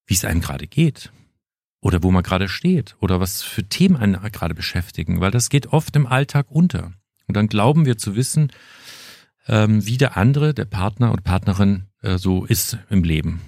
wie 0.06 0.14
es 0.14 0.24
einem 0.24 0.40
gerade 0.40 0.66
geht 0.66 1.12
oder 1.80 2.02
wo 2.02 2.10
man 2.10 2.22
gerade 2.22 2.48
steht 2.48 2.96
oder 3.00 3.20
was 3.20 3.42
für 3.42 3.64
Themen 3.64 3.96
einen 3.96 4.20
gerade 4.32 4.54
beschäftigen, 4.54 5.20
weil 5.20 5.30
das 5.30 5.50
geht 5.50 5.68
oft 5.68 5.94
im 5.96 6.06
Alltag 6.06 6.46
unter. 6.50 6.92
Und 7.26 7.36
dann 7.36 7.48
glauben 7.48 7.84
wir 7.84 7.98
zu 7.98 8.16
wissen, 8.16 8.50
ähm, 9.46 9.84
wie 9.84 9.96
der 9.96 10.16
andere, 10.16 10.54
der 10.54 10.64
Partner 10.64 11.12
oder 11.12 11.22
Partnerin 11.22 11.86
äh, 12.02 12.18
so 12.18 12.44
ist 12.44 12.78
im 12.90 13.04
Leben. 13.04 13.40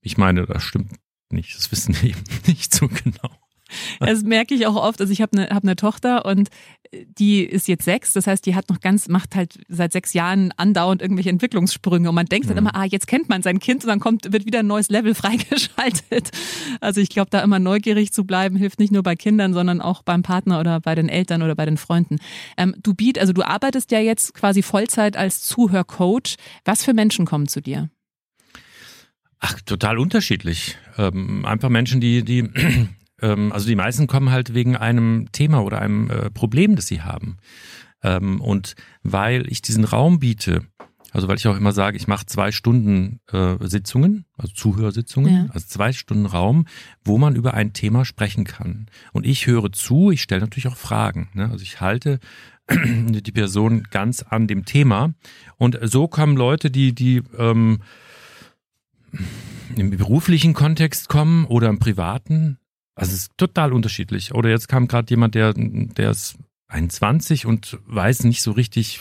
Ich 0.00 0.16
meine, 0.16 0.46
das 0.46 0.62
stimmt 0.62 0.92
nicht, 1.30 1.56
das 1.56 1.70
wissen 1.72 1.94
wir 2.00 2.10
eben 2.10 2.24
nicht 2.46 2.74
so 2.74 2.88
genau. 2.88 3.36
Das 4.00 4.22
merke 4.22 4.54
ich 4.54 4.66
auch 4.66 4.76
oft. 4.76 5.00
Also 5.00 5.12
ich 5.12 5.20
habe 5.20 5.36
eine 5.36 5.54
hab 5.54 5.64
ne 5.64 5.76
Tochter 5.76 6.24
und 6.24 6.50
die 6.92 7.42
ist 7.42 7.68
jetzt 7.68 7.84
sechs. 7.84 8.12
Das 8.12 8.26
heißt, 8.26 8.44
die 8.46 8.54
hat 8.54 8.68
noch 8.68 8.80
ganz, 8.80 9.08
macht 9.08 9.34
halt 9.34 9.58
seit 9.68 9.92
sechs 9.92 10.12
Jahren 10.12 10.52
andauernd 10.56 11.02
irgendwelche 11.02 11.30
Entwicklungssprünge. 11.30 12.08
Und 12.08 12.14
man 12.14 12.26
denkt 12.26 12.46
mhm. 12.46 12.50
dann 12.50 12.58
immer, 12.58 12.76
ah, 12.76 12.84
jetzt 12.84 13.06
kennt 13.06 13.28
man 13.28 13.42
sein 13.42 13.58
Kind 13.58 13.84
und 13.84 13.88
dann 13.88 14.00
kommt, 14.00 14.32
wird 14.32 14.46
wieder 14.46 14.60
ein 14.60 14.66
neues 14.66 14.88
Level 14.88 15.14
freigeschaltet. 15.16 16.30
Also 16.80 17.00
ich 17.00 17.08
glaube, 17.08 17.30
da 17.30 17.40
immer 17.40 17.58
neugierig 17.58 18.12
zu 18.12 18.24
bleiben, 18.24 18.56
hilft 18.56 18.78
nicht 18.78 18.92
nur 18.92 19.02
bei 19.02 19.16
Kindern, 19.16 19.54
sondern 19.54 19.80
auch 19.80 20.02
beim 20.02 20.22
Partner 20.22 20.60
oder 20.60 20.80
bei 20.80 20.94
den 20.94 21.08
Eltern 21.08 21.42
oder 21.42 21.54
bei 21.54 21.66
den 21.66 21.76
Freunden. 21.76 22.16
Ähm, 22.56 22.74
du 22.82 22.94
biet, 22.94 23.18
also 23.18 23.32
du 23.32 23.42
arbeitest 23.42 23.90
ja 23.90 24.00
jetzt 24.00 24.34
quasi 24.34 24.62
Vollzeit 24.62 25.16
als 25.16 25.42
Zuhörcoach. 25.42 26.36
Was 26.64 26.84
für 26.84 26.94
Menschen 26.94 27.26
kommen 27.26 27.48
zu 27.48 27.60
dir? 27.60 27.90
Ach, 29.38 29.60
total 29.60 29.98
unterschiedlich. 29.98 30.78
Ähm, 30.96 31.44
einfach 31.44 31.68
Menschen, 31.68 32.00
die, 32.00 32.24
die 32.24 32.48
ähm, 33.22 33.52
also 33.52 33.66
die 33.66 33.76
meisten 33.76 34.06
kommen 34.06 34.30
halt 34.30 34.54
wegen 34.54 34.76
einem 34.76 35.26
Thema 35.32 35.62
oder 35.62 35.80
einem 35.80 36.10
äh, 36.10 36.30
Problem, 36.30 36.76
das 36.76 36.86
sie 36.86 37.02
haben. 37.02 37.36
Ähm, 38.02 38.40
und 38.40 38.74
weil 39.02 39.50
ich 39.50 39.62
diesen 39.62 39.84
Raum 39.84 40.18
biete, 40.18 40.62
Also 41.12 41.28
weil 41.28 41.36
ich 41.38 41.48
auch 41.48 41.56
immer 41.56 41.72
sage, 41.72 41.96
ich 41.96 42.08
mache 42.08 42.26
zwei 42.26 42.52
Stunden 42.52 43.20
äh, 43.32 43.56
Sitzungen, 43.60 44.26
also 44.36 44.52
Zuhörsitzungen, 44.52 45.32
Ja. 45.34 45.46
also 45.50 45.66
zwei 45.66 45.92
Stunden 45.92 46.26
Raum, 46.26 46.66
wo 47.04 47.16
man 47.16 47.36
über 47.36 47.54
ein 47.54 47.72
Thema 47.72 48.04
sprechen 48.04 48.44
kann. 48.44 48.86
Und 49.12 49.24
ich 49.24 49.46
höre 49.46 49.72
zu, 49.72 50.10
ich 50.10 50.20
stelle 50.20 50.42
natürlich 50.42 50.68
auch 50.68 50.76
Fragen. 50.76 51.30
Ne? 51.32 51.48
Also 51.50 51.62
ich 51.62 51.80
halte 51.80 52.18
die 52.70 53.32
Person 53.32 53.84
ganz 53.90 54.22
an 54.22 54.46
dem 54.46 54.66
Thema. 54.66 55.14
Und 55.56 55.78
so 55.82 56.06
kommen 56.06 56.36
Leute, 56.36 56.70
die, 56.70 56.94
die 56.94 57.22
ähm, 57.38 57.80
im 59.76 59.90
beruflichen 59.90 60.52
Kontext 60.52 61.08
kommen 61.08 61.46
oder 61.46 61.68
im 61.68 61.78
privaten. 61.78 62.58
Also 62.96 63.12
es 63.12 63.20
ist 63.20 63.32
total 63.36 63.72
unterschiedlich. 63.72 64.34
Oder 64.34 64.50
jetzt 64.50 64.68
kam 64.68 64.88
gerade 64.88 65.08
jemand, 65.10 65.34
der, 65.34 65.52
der 65.54 66.10
ist 66.10 66.38
21 66.68 67.46
und 67.46 67.78
weiß 67.86 68.24
nicht 68.24 68.42
so 68.42 68.50
richtig, 68.50 69.00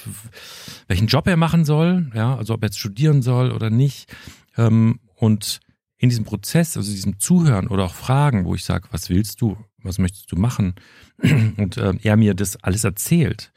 welchen 0.88 1.08
Job 1.08 1.28
er 1.28 1.38
machen 1.38 1.66
soll, 1.66 2.12
ja, 2.14 2.36
also 2.36 2.54
ob 2.54 2.62
er 2.62 2.68
jetzt 2.68 2.80
studieren 2.80 3.22
soll 3.22 3.52
oder 3.52 3.70
nicht. 3.70 4.14
Ähm, 4.58 5.00
und 5.16 5.62
in 5.98 6.10
diesem 6.10 6.26
Prozess, 6.26 6.78
also 6.78 6.92
diesem 6.92 7.20
Zuhören 7.20 7.68
oder 7.68 7.86
auch 7.86 7.94
Fragen, 7.94 8.46
wo 8.46 8.54
ich 8.54 8.66
sage, 8.66 8.90
was 8.92 9.10
willst 9.10 9.42
du, 9.42 9.58
was 9.82 9.98
möchtest 9.98 10.32
du 10.32 10.36
machen, 10.36 10.76
und 11.58 11.78
ähm, 11.78 12.00
er 12.04 12.18
mir 12.18 12.34
das 12.34 12.58
alles 12.58 12.84
erzählt, 12.84 13.54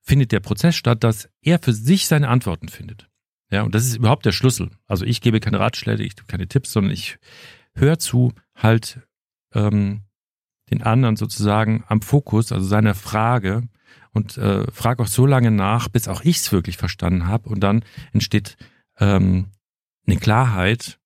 findet 0.00 0.32
der 0.32 0.40
Prozess 0.40 0.74
statt, 0.74 1.04
dass 1.04 1.28
er 1.42 1.58
für 1.58 1.74
sich 1.74 2.06
seine 2.06 2.28
Antworten 2.28 2.68
findet. 2.68 3.08
Ja, 3.50 3.62
und 3.62 3.74
das 3.74 3.86
ist 3.86 3.96
überhaupt 3.96 4.24
der 4.24 4.32
Schlüssel. 4.32 4.70
Also 4.86 5.04
ich 5.04 5.20
gebe 5.20 5.38
keine 5.40 5.60
Ratschläge, 5.60 6.02
ich 6.02 6.14
tue 6.14 6.26
keine 6.26 6.48
Tipps, 6.48 6.72
sondern 6.72 6.92
ich 6.92 7.18
höre 7.74 7.98
zu, 7.98 8.32
halt 8.54 9.00
ähm, 9.54 10.02
den 10.70 10.82
anderen 10.82 11.16
sozusagen 11.16 11.84
am 11.88 12.00
Fokus, 12.00 12.52
also 12.52 12.66
seiner 12.66 12.94
Frage 12.94 13.62
und 14.12 14.36
äh, 14.38 14.70
frage 14.70 15.02
auch 15.02 15.08
so 15.08 15.26
lange 15.26 15.50
nach, 15.50 15.88
bis 15.88 16.08
auch 16.08 16.22
ich 16.22 16.38
es 16.38 16.52
wirklich 16.52 16.76
verstanden 16.76 17.26
habe 17.26 17.48
und 17.48 17.60
dann 17.60 17.84
entsteht 18.12 18.56
ähm, 18.98 19.48
eine 20.06 20.16
Klarheit. 20.16 20.98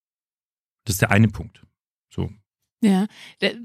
Das 0.85 0.95
ist 0.95 1.01
der 1.01 1.11
eine 1.11 1.27
Punkt. 1.27 1.65
So. 2.09 2.31
Ja, 2.81 3.07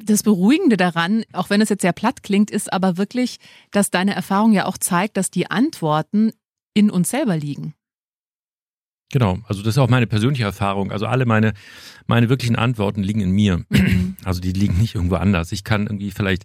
das 0.03 0.23
Beruhigende 0.23 0.77
daran, 0.77 1.25
auch 1.33 1.51
wenn 1.51 1.61
es 1.61 1.69
jetzt 1.69 1.83
sehr 1.83 1.93
platt 1.93 2.23
klingt, 2.23 2.51
ist 2.51 2.73
aber 2.73 2.97
wirklich, 2.97 3.39
dass 3.71 3.91
deine 3.91 4.15
Erfahrung 4.15 4.53
ja 4.53 4.65
auch 4.67 4.79
zeigt, 4.79 5.17
dass 5.17 5.31
die 5.31 5.51
Antworten 5.51 6.33
in 6.73 6.91
uns 6.91 7.11
selber 7.11 7.37
liegen. 7.37 7.75
Genau, 9.13 9.39
also 9.49 9.63
das 9.63 9.75
ist 9.75 9.79
auch 9.79 9.89
meine 9.89 10.07
persönliche 10.07 10.45
Erfahrung. 10.45 10.93
Also 10.93 11.07
alle 11.07 11.27
meine, 11.27 11.53
meine 12.07 12.29
wirklichen 12.29 12.57
Antworten 12.57 13.03
liegen 13.03 13.21
in 13.21 13.31
mir. 13.31 13.65
Also 14.23 14.43
die 14.43 14.53
liegen 14.53 14.77
nicht 14.77 14.97
irgendwo 14.97 15.15
anders. 15.15 15.51
Ich 15.51 15.65
kann 15.65 15.87
irgendwie 15.87 16.11
vielleicht 16.11 16.45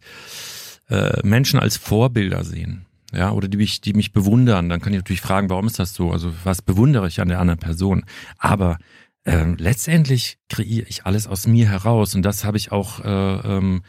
äh, 0.89 1.19
Menschen 1.27 1.59
als 1.59 1.75
Vorbilder 1.75 2.45
sehen. 2.45 2.85
Ja, 3.13 3.31
oder 3.31 3.49
die 3.49 3.57
mich, 3.57 3.81
die 3.81 3.91
mich 3.91 4.13
bewundern. 4.13 4.69
Dann 4.69 4.79
kann 4.79 4.93
ich 4.93 4.99
natürlich 4.99 5.19
fragen, 5.19 5.49
warum 5.49 5.67
ist 5.67 5.77
das 5.77 5.93
so? 5.93 6.11
Also 6.11 6.33
was 6.45 6.61
bewundere 6.61 7.07
ich 7.09 7.19
an 7.19 7.27
der 7.27 7.39
anderen 7.39 7.59
Person? 7.59 8.05
Aber 8.37 8.77
ähm, 9.25 9.57
letztendlich 9.57 10.37
kreiere 10.49 10.87
ich 10.87 11.05
alles 11.05 11.27
aus 11.27 11.47
mir 11.47 11.67
heraus 11.67 12.15
und 12.15 12.21
das 12.21 12.45
habe 12.45 12.57
ich 12.57 12.71
auch 12.71 13.03
äh, 13.03 13.09
ähm, 13.57 13.81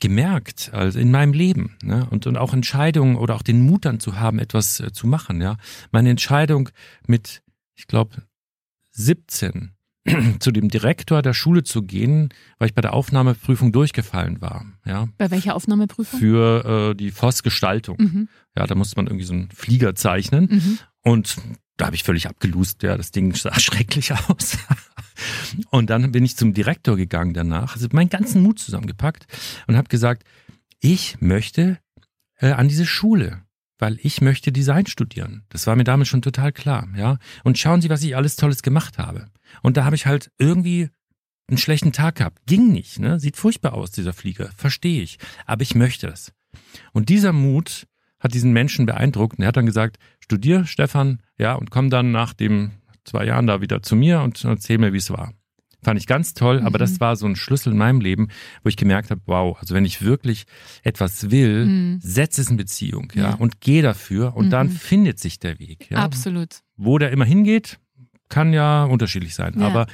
gemerkt, 0.00 0.70
also 0.72 0.98
in 0.98 1.10
meinem 1.10 1.32
Leben. 1.32 1.76
Ne? 1.82 2.06
Und, 2.10 2.26
und 2.26 2.36
auch 2.36 2.52
Entscheidungen 2.52 3.16
oder 3.16 3.34
auch 3.34 3.42
den 3.42 3.62
Mut 3.62 3.84
dann 3.84 4.00
zu 4.00 4.18
haben, 4.18 4.38
etwas 4.38 4.80
äh, 4.80 4.92
zu 4.92 5.06
machen. 5.06 5.40
Ja, 5.40 5.56
meine 5.90 6.10
Entscheidung 6.10 6.68
mit, 7.06 7.42
ich 7.76 7.86
glaube, 7.86 8.22
17 8.92 9.72
zu 10.40 10.50
dem 10.52 10.68
Direktor 10.68 11.22
der 11.22 11.34
Schule 11.34 11.62
zu 11.64 11.82
gehen, 11.82 12.30
weil 12.58 12.68
ich 12.68 12.74
bei 12.74 12.80
der 12.82 12.94
Aufnahmeprüfung 12.94 13.72
durchgefallen 13.72 14.40
war. 14.40 14.64
Ja, 14.84 15.08
Bei 15.18 15.30
welcher 15.30 15.54
Aufnahmeprüfung? 15.56 16.18
für 16.18 16.90
äh, 16.90 16.94
die 16.94 17.10
Voss-Gestaltung. 17.10 17.96
Mhm. 17.98 18.28
Ja, 18.56 18.66
da 18.66 18.74
musste 18.74 18.96
man 18.96 19.06
irgendwie 19.06 19.26
so 19.26 19.34
einen 19.34 19.50
Flieger 19.50 19.94
zeichnen. 19.94 20.48
Mhm. 20.50 20.78
Und 21.02 21.36
da 21.76 21.86
habe 21.86 21.96
ich 21.96 22.04
völlig 22.04 22.26
abgelust, 22.28 22.82
ja, 22.82 22.96
das 22.96 23.10
Ding 23.10 23.34
sah 23.34 23.54
schrecklich 23.60 24.12
aus. 24.12 24.56
Und 25.70 25.90
dann 25.90 26.12
bin 26.12 26.24
ich 26.24 26.36
zum 26.36 26.54
Direktor 26.54 26.96
gegangen 26.96 27.34
danach, 27.34 27.74
also 27.74 27.88
meinen 27.92 28.08
ganzen 28.08 28.42
Mut 28.42 28.58
zusammengepackt 28.58 29.26
und 29.66 29.76
habe 29.76 29.88
gesagt, 29.88 30.24
ich 30.80 31.20
möchte 31.20 31.78
äh, 32.38 32.52
an 32.52 32.68
diese 32.68 32.86
Schule, 32.86 33.42
weil 33.78 33.98
ich 34.02 34.20
möchte 34.20 34.52
Design 34.52 34.86
studieren. 34.86 35.44
Das 35.48 35.66
war 35.66 35.76
mir 35.76 35.84
damals 35.84 36.08
schon 36.08 36.22
total 36.22 36.52
klar, 36.52 36.88
ja. 36.96 37.18
Und 37.44 37.58
schauen 37.58 37.80
Sie, 37.80 37.90
was 37.90 38.02
ich 38.02 38.16
alles 38.16 38.36
Tolles 38.36 38.62
gemacht 38.62 38.98
habe. 38.98 39.26
Und 39.62 39.76
da 39.76 39.84
habe 39.84 39.96
ich 39.96 40.06
halt 40.06 40.30
irgendwie 40.38 40.90
einen 41.48 41.58
schlechten 41.58 41.92
Tag 41.92 42.16
gehabt. 42.16 42.38
Ging 42.46 42.72
nicht, 42.72 42.98
ne? 42.98 43.20
Sieht 43.20 43.36
furchtbar 43.36 43.74
aus, 43.74 43.90
dieser 43.90 44.12
Flieger. 44.12 44.50
Verstehe 44.56 45.02
ich. 45.02 45.18
Aber 45.44 45.62
ich 45.62 45.74
möchte 45.74 46.08
das. 46.08 46.32
Und 46.92 47.08
dieser 47.08 47.32
Mut 47.32 47.86
hat 48.18 48.34
diesen 48.34 48.52
Menschen 48.52 48.86
beeindruckt 48.86 49.38
und 49.38 49.42
er 49.44 49.48
hat 49.48 49.56
dann 49.56 49.66
gesagt, 49.66 49.98
studier, 50.20 50.64
Stefan, 50.64 51.20
ja, 51.38 51.54
und 51.54 51.70
komm 51.70 51.90
dann 51.90 52.12
nach 52.12 52.32
dem 52.32 52.72
zwei 53.04 53.24
Jahren 53.24 53.46
da 53.46 53.60
wieder 53.60 53.82
zu 53.82 53.94
mir 53.94 54.20
und 54.22 54.42
erzähl 54.44 54.78
mir, 54.78 54.92
wie 54.92 54.98
es 54.98 55.10
war. 55.10 55.32
Fand 55.82 56.00
ich 56.00 56.06
ganz 56.06 56.34
toll, 56.34 56.60
aber 56.60 56.78
Mhm. 56.78 56.80
das 56.80 57.00
war 57.00 57.16
so 57.16 57.26
ein 57.26 57.36
Schlüssel 57.36 57.72
in 57.72 57.78
meinem 57.78 58.00
Leben, 58.00 58.28
wo 58.64 58.68
ich 58.68 58.76
gemerkt 58.76 59.10
habe, 59.10 59.20
wow, 59.26 59.56
also 59.60 59.74
wenn 59.74 59.84
ich 59.84 60.02
wirklich 60.02 60.46
etwas 60.82 61.30
will, 61.30 61.66
Mhm. 61.66 62.00
setz 62.02 62.38
es 62.38 62.50
in 62.50 62.56
Beziehung, 62.56 63.12
ja, 63.14 63.22
Ja. 63.30 63.34
und 63.34 63.60
geh 63.60 63.82
dafür 63.82 64.34
und 64.36 64.50
dann 64.50 64.68
Mhm. 64.68 64.72
findet 64.72 65.18
sich 65.20 65.38
der 65.38 65.58
Weg, 65.58 65.90
ja. 65.90 65.98
Absolut. 65.98 66.60
Wo 66.76 66.98
der 66.98 67.10
immer 67.12 67.24
hingeht, 67.24 67.78
kann 68.28 68.52
ja 68.52 68.84
unterschiedlich 68.84 69.34
sein, 69.34 69.54
Ja. 69.58 69.66
aber 69.66 69.86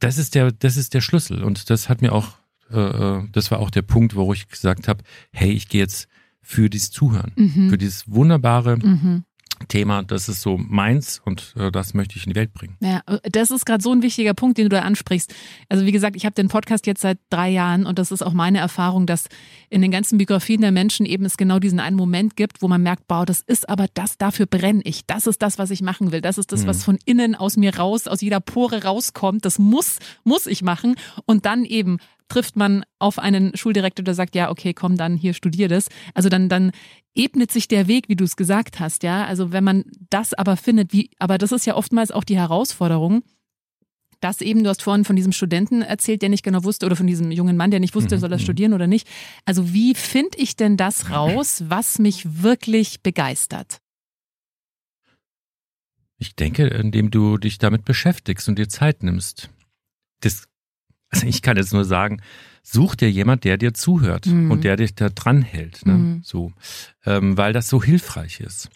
das 0.00 0.18
ist 0.18 0.34
der, 0.34 0.50
das 0.52 0.76
ist 0.76 0.94
der 0.94 1.00
Schlüssel 1.00 1.44
und 1.44 1.70
das 1.70 1.88
hat 1.88 2.02
mir 2.02 2.12
auch, 2.12 2.36
äh, 2.70 2.78
äh, 2.80 3.22
das 3.30 3.50
war 3.50 3.60
auch 3.60 3.70
der 3.70 3.82
Punkt, 3.82 4.16
wo 4.16 4.32
ich 4.32 4.48
gesagt 4.48 4.88
habe, 4.88 5.04
hey, 5.32 5.52
ich 5.52 5.68
gehe 5.68 5.80
jetzt 5.82 6.08
für 6.42 6.68
dieses 6.68 6.90
Zuhören, 6.90 7.32
Mhm. 7.36 7.70
für 7.70 7.78
dieses 7.78 8.10
wunderbare 8.10 8.76
Mhm. 8.78 9.24
Thema, 9.68 10.02
das 10.02 10.28
ist 10.28 10.42
so 10.42 10.56
meins 10.58 11.20
und 11.24 11.54
äh, 11.56 11.70
das 11.70 11.94
möchte 11.94 12.16
ich 12.16 12.26
in 12.26 12.32
die 12.32 12.36
Welt 12.36 12.52
bringen. 12.54 12.76
Ja, 12.80 13.02
das 13.22 13.50
ist 13.50 13.66
gerade 13.66 13.82
so 13.82 13.92
ein 13.92 14.02
wichtiger 14.02 14.34
Punkt, 14.34 14.58
den 14.58 14.66
du 14.66 14.76
da 14.76 14.82
ansprichst. 14.82 15.34
Also 15.68 15.86
wie 15.86 15.92
gesagt, 15.92 16.16
ich 16.16 16.24
habe 16.24 16.34
den 16.34 16.48
Podcast 16.48 16.86
jetzt 16.86 17.00
seit 17.00 17.18
drei 17.30 17.50
Jahren 17.50 17.86
und 17.86 17.98
das 17.98 18.12
ist 18.12 18.22
auch 18.22 18.32
meine 18.32 18.58
Erfahrung, 18.58 19.06
dass 19.06 19.28
in 19.70 19.82
den 19.82 19.90
ganzen 19.90 20.18
Biografien 20.18 20.60
der 20.60 20.72
Menschen 20.72 21.06
eben 21.06 21.24
es 21.24 21.36
genau 21.36 21.58
diesen 21.58 21.80
einen 21.80 21.96
Moment 21.96 22.36
gibt, 22.36 22.62
wo 22.62 22.68
man 22.68 22.82
merkt, 22.82 23.04
wow, 23.08 23.24
das 23.24 23.40
ist 23.40 23.68
aber 23.68 23.86
das, 23.94 24.18
dafür 24.18 24.46
brenne 24.46 24.82
ich. 24.84 25.06
Das 25.06 25.26
ist 25.26 25.42
das, 25.42 25.58
was 25.58 25.70
ich 25.70 25.82
machen 25.82 26.12
will. 26.12 26.20
Das 26.20 26.38
ist 26.38 26.52
das, 26.52 26.66
was 26.66 26.84
von 26.84 26.98
innen 27.04 27.34
aus 27.34 27.56
mir 27.56 27.76
raus, 27.76 28.06
aus 28.06 28.20
jeder 28.20 28.40
Pore 28.40 28.84
rauskommt. 28.84 29.44
Das 29.44 29.58
muss, 29.58 29.98
muss 30.24 30.46
ich 30.46 30.62
machen. 30.62 30.96
Und 31.26 31.46
dann 31.46 31.64
eben 31.64 31.98
trifft 32.28 32.56
man 32.56 32.84
auf 32.98 33.18
einen 33.18 33.56
Schuldirektor, 33.56 34.04
der 34.04 34.14
sagt, 34.14 34.34
ja, 34.34 34.50
okay, 34.50 34.74
komm 34.74 34.96
dann 34.96 35.16
hier, 35.16 35.34
studier 35.34 35.68
das. 35.68 35.88
Also 36.14 36.28
dann, 36.28 36.48
dann 36.48 36.72
ebnet 37.14 37.52
sich 37.52 37.68
der 37.68 37.86
Weg, 37.86 38.08
wie 38.08 38.16
du 38.16 38.24
es 38.24 38.36
gesagt 38.36 38.80
hast, 38.80 39.02
ja. 39.02 39.24
Also 39.26 39.52
wenn 39.52 39.64
man 39.64 39.84
das 40.10 40.34
aber 40.34 40.56
findet, 40.56 40.92
wie, 40.92 41.10
aber 41.18 41.38
das 41.38 41.52
ist 41.52 41.66
ja 41.66 41.76
oftmals 41.76 42.10
auch 42.10 42.24
die 42.24 42.36
Herausforderung, 42.36 43.22
dass 44.20 44.40
eben, 44.40 44.64
du 44.64 44.70
hast 44.70 44.82
vorhin 44.82 45.04
von 45.04 45.16
diesem 45.16 45.32
Studenten 45.32 45.82
erzählt, 45.82 46.22
der 46.22 46.30
nicht 46.30 46.42
genau 46.42 46.64
wusste, 46.64 46.86
oder 46.86 46.96
von 46.96 47.06
diesem 47.06 47.30
jungen 47.30 47.58
Mann, 47.58 47.70
der 47.70 47.80
nicht 47.80 47.94
wusste, 47.94 48.16
Mhm, 48.16 48.20
soll 48.20 48.32
er 48.32 48.38
mhm. 48.38 48.42
studieren 48.42 48.72
oder 48.72 48.86
nicht. 48.86 49.06
Also 49.44 49.74
wie 49.74 49.94
finde 49.94 50.38
ich 50.38 50.56
denn 50.56 50.78
das 50.78 51.10
raus, 51.10 51.64
was 51.68 51.98
mich 51.98 52.42
wirklich 52.42 53.02
begeistert? 53.02 53.80
Ich 56.16 56.34
denke, 56.36 56.68
indem 56.68 57.10
du 57.10 57.36
dich 57.36 57.58
damit 57.58 57.84
beschäftigst 57.84 58.48
und 58.48 58.58
dir 58.58 58.68
Zeit 58.68 59.02
nimmst. 59.02 59.50
Das, 60.20 60.46
also 61.14 61.26
ich 61.34 61.42
kann 61.42 61.56
jetzt 61.56 61.72
nur 61.72 61.84
sagen, 61.84 62.20
such 62.62 62.94
dir 62.96 63.10
jemand, 63.10 63.44
der 63.44 63.56
dir 63.58 63.74
zuhört 63.74 64.26
Mhm. 64.26 64.50
und 64.50 64.64
der 64.64 64.76
dich 64.76 64.94
da 64.94 65.08
dran 65.10 65.42
hält. 65.42 65.84
Ne? 65.86 65.92
Mhm. 65.94 66.20
So, 66.24 66.52
ähm, 67.04 67.36
weil 67.36 67.52
das 67.52 67.68
so 67.68 67.82
hilfreich 67.82 68.40
ist. 68.40 68.70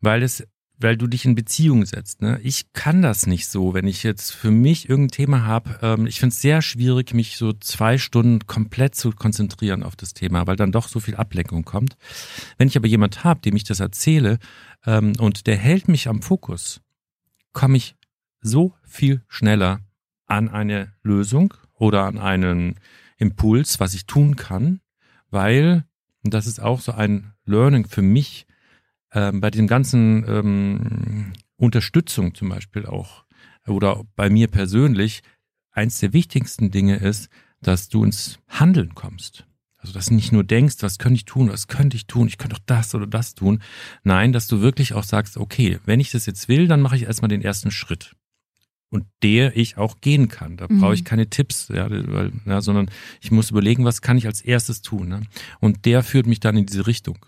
Weil 0.00 0.22
es, 0.22 0.46
weil 0.78 0.96
du 0.96 1.06
dich 1.06 1.26
in 1.26 1.34
Beziehung 1.34 1.84
setzt. 1.84 2.22
Ne? 2.22 2.40
Ich 2.42 2.72
kann 2.72 3.02
das 3.02 3.26
nicht 3.26 3.48
so, 3.48 3.74
wenn 3.74 3.86
ich 3.86 4.02
jetzt 4.02 4.30
für 4.30 4.50
mich 4.50 4.88
irgendein 4.88 5.10
Thema 5.14 5.44
habe. 5.44 5.78
Ähm, 5.82 6.06
ich 6.06 6.18
finde 6.18 6.32
es 6.32 6.40
sehr 6.40 6.62
schwierig, 6.62 7.12
mich 7.12 7.36
so 7.36 7.52
zwei 7.52 7.98
Stunden 7.98 8.46
komplett 8.46 8.94
zu 8.94 9.10
konzentrieren 9.10 9.82
auf 9.82 9.96
das 9.96 10.14
Thema, 10.14 10.46
weil 10.46 10.56
dann 10.56 10.72
doch 10.72 10.88
so 10.88 10.98
viel 11.00 11.16
Ablenkung 11.16 11.64
kommt. 11.64 11.98
Wenn 12.56 12.68
ich 12.68 12.76
aber 12.78 12.86
jemand 12.88 13.22
habe, 13.24 13.42
dem 13.42 13.56
ich 13.56 13.64
das 13.64 13.80
erzähle 13.80 14.38
ähm, 14.86 15.12
und 15.18 15.46
der 15.46 15.58
hält 15.58 15.88
mich 15.88 16.08
am 16.08 16.22
Fokus, 16.22 16.80
komme 17.52 17.76
ich 17.76 17.94
so 18.40 18.72
viel 18.82 19.22
schneller 19.28 19.80
an 20.30 20.48
eine 20.48 20.92
Lösung 21.02 21.54
oder 21.74 22.04
an 22.04 22.18
einen 22.18 22.76
Impuls, 23.18 23.80
was 23.80 23.94
ich 23.94 24.06
tun 24.06 24.36
kann, 24.36 24.80
weil, 25.30 25.84
und 26.22 26.34
das 26.34 26.46
ist 26.46 26.60
auch 26.60 26.80
so 26.80 26.92
ein 26.92 27.32
Learning 27.44 27.86
für 27.86 28.02
mich, 28.02 28.46
ähm, 29.12 29.40
bei 29.40 29.50
dem 29.50 29.66
ganzen 29.66 30.24
ähm, 30.28 31.32
Unterstützung 31.56 32.34
zum 32.34 32.48
Beispiel 32.48 32.86
auch, 32.86 33.24
oder 33.66 34.04
bei 34.16 34.30
mir 34.30 34.48
persönlich, 34.48 35.22
eins 35.72 36.00
der 36.00 36.12
wichtigsten 36.12 36.70
Dinge 36.70 36.96
ist, 36.96 37.28
dass 37.60 37.88
du 37.88 38.04
ins 38.04 38.38
Handeln 38.48 38.94
kommst. 38.94 39.46
Also, 39.76 39.94
dass 39.94 40.06
du 40.06 40.14
nicht 40.14 40.32
nur 40.32 40.44
denkst, 40.44 40.76
was 40.80 40.98
könnte 40.98 41.16
ich 41.16 41.24
tun, 41.24 41.50
was 41.50 41.66
könnte 41.66 41.96
ich 41.96 42.06
tun, 42.06 42.28
ich 42.28 42.36
könnte 42.36 42.56
doch 42.56 42.64
das 42.66 42.94
oder 42.94 43.06
das 43.06 43.34
tun. 43.34 43.62
Nein, 44.02 44.32
dass 44.32 44.46
du 44.46 44.60
wirklich 44.60 44.92
auch 44.92 45.04
sagst, 45.04 45.38
okay, 45.38 45.78
wenn 45.86 46.00
ich 46.00 46.10
das 46.10 46.26
jetzt 46.26 46.48
will, 46.48 46.68
dann 46.68 46.82
mache 46.82 46.96
ich 46.96 47.04
erstmal 47.04 47.30
den 47.30 47.42
ersten 47.42 47.70
Schritt. 47.70 48.14
Und 48.90 49.06
der 49.22 49.56
ich 49.56 49.76
auch 49.76 50.00
gehen 50.00 50.26
kann. 50.28 50.56
Da 50.56 50.66
Mhm. 50.68 50.80
brauche 50.80 50.94
ich 50.94 51.04
keine 51.04 51.30
Tipps, 51.30 51.68
ja, 51.68 51.88
weil, 51.88 52.32
ja, 52.44 52.60
sondern 52.60 52.90
ich 53.20 53.30
muss 53.30 53.50
überlegen, 53.50 53.84
was 53.84 54.02
kann 54.02 54.18
ich 54.18 54.26
als 54.26 54.40
erstes 54.40 54.82
tun. 54.82 55.08
Ne? 55.08 55.22
Und 55.60 55.86
der 55.86 56.02
führt 56.02 56.26
mich 56.26 56.40
dann 56.40 56.56
in 56.56 56.66
diese 56.66 56.86
Richtung. 56.88 57.24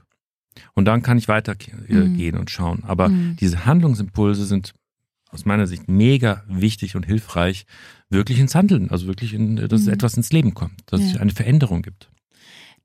Und 0.75 0.87
dann 0.87 1.03
kann 1.03 1.18
ich 1.18 1.29
weitergehen 1.29 1.85
mhm. 1.88 2.38
und 2.38 2.51
schauen. 2.51 2.83
Aber 2.85 3.09
mhm. 3.09 3.37
diese 3.37 3.64
Handlungsimpulse 3.64 4.44
sind 4.44 4.75
aus 5.31 5.44
meiner 5.44 5.66
Sicht 5.66 5.88
mega 5.88 6.44
wichtig 6.46 6.94
und 6.94 7.07
hilfreich, 7.07 7.64
wirklich 8.11 8.38
ins 8.38 8.55
Handeln, 8.55 8.90
also 8.90 9.07
wirklich, 9.07 9.33
in, 9.33 9.57
dass 9.57 9.83
mhm. 9.83 9.92
etwas 9.94 10.16
ins 10.16 10.33
Leben 10.33 10.55
kommt, 10.55 10.81
dass 10.87 11.01
ja. 11.01 11.07
es 11.07 11.16
eine 11.16 11.33
Veränderung 11.33 11.83
gibt. 11.83 12.11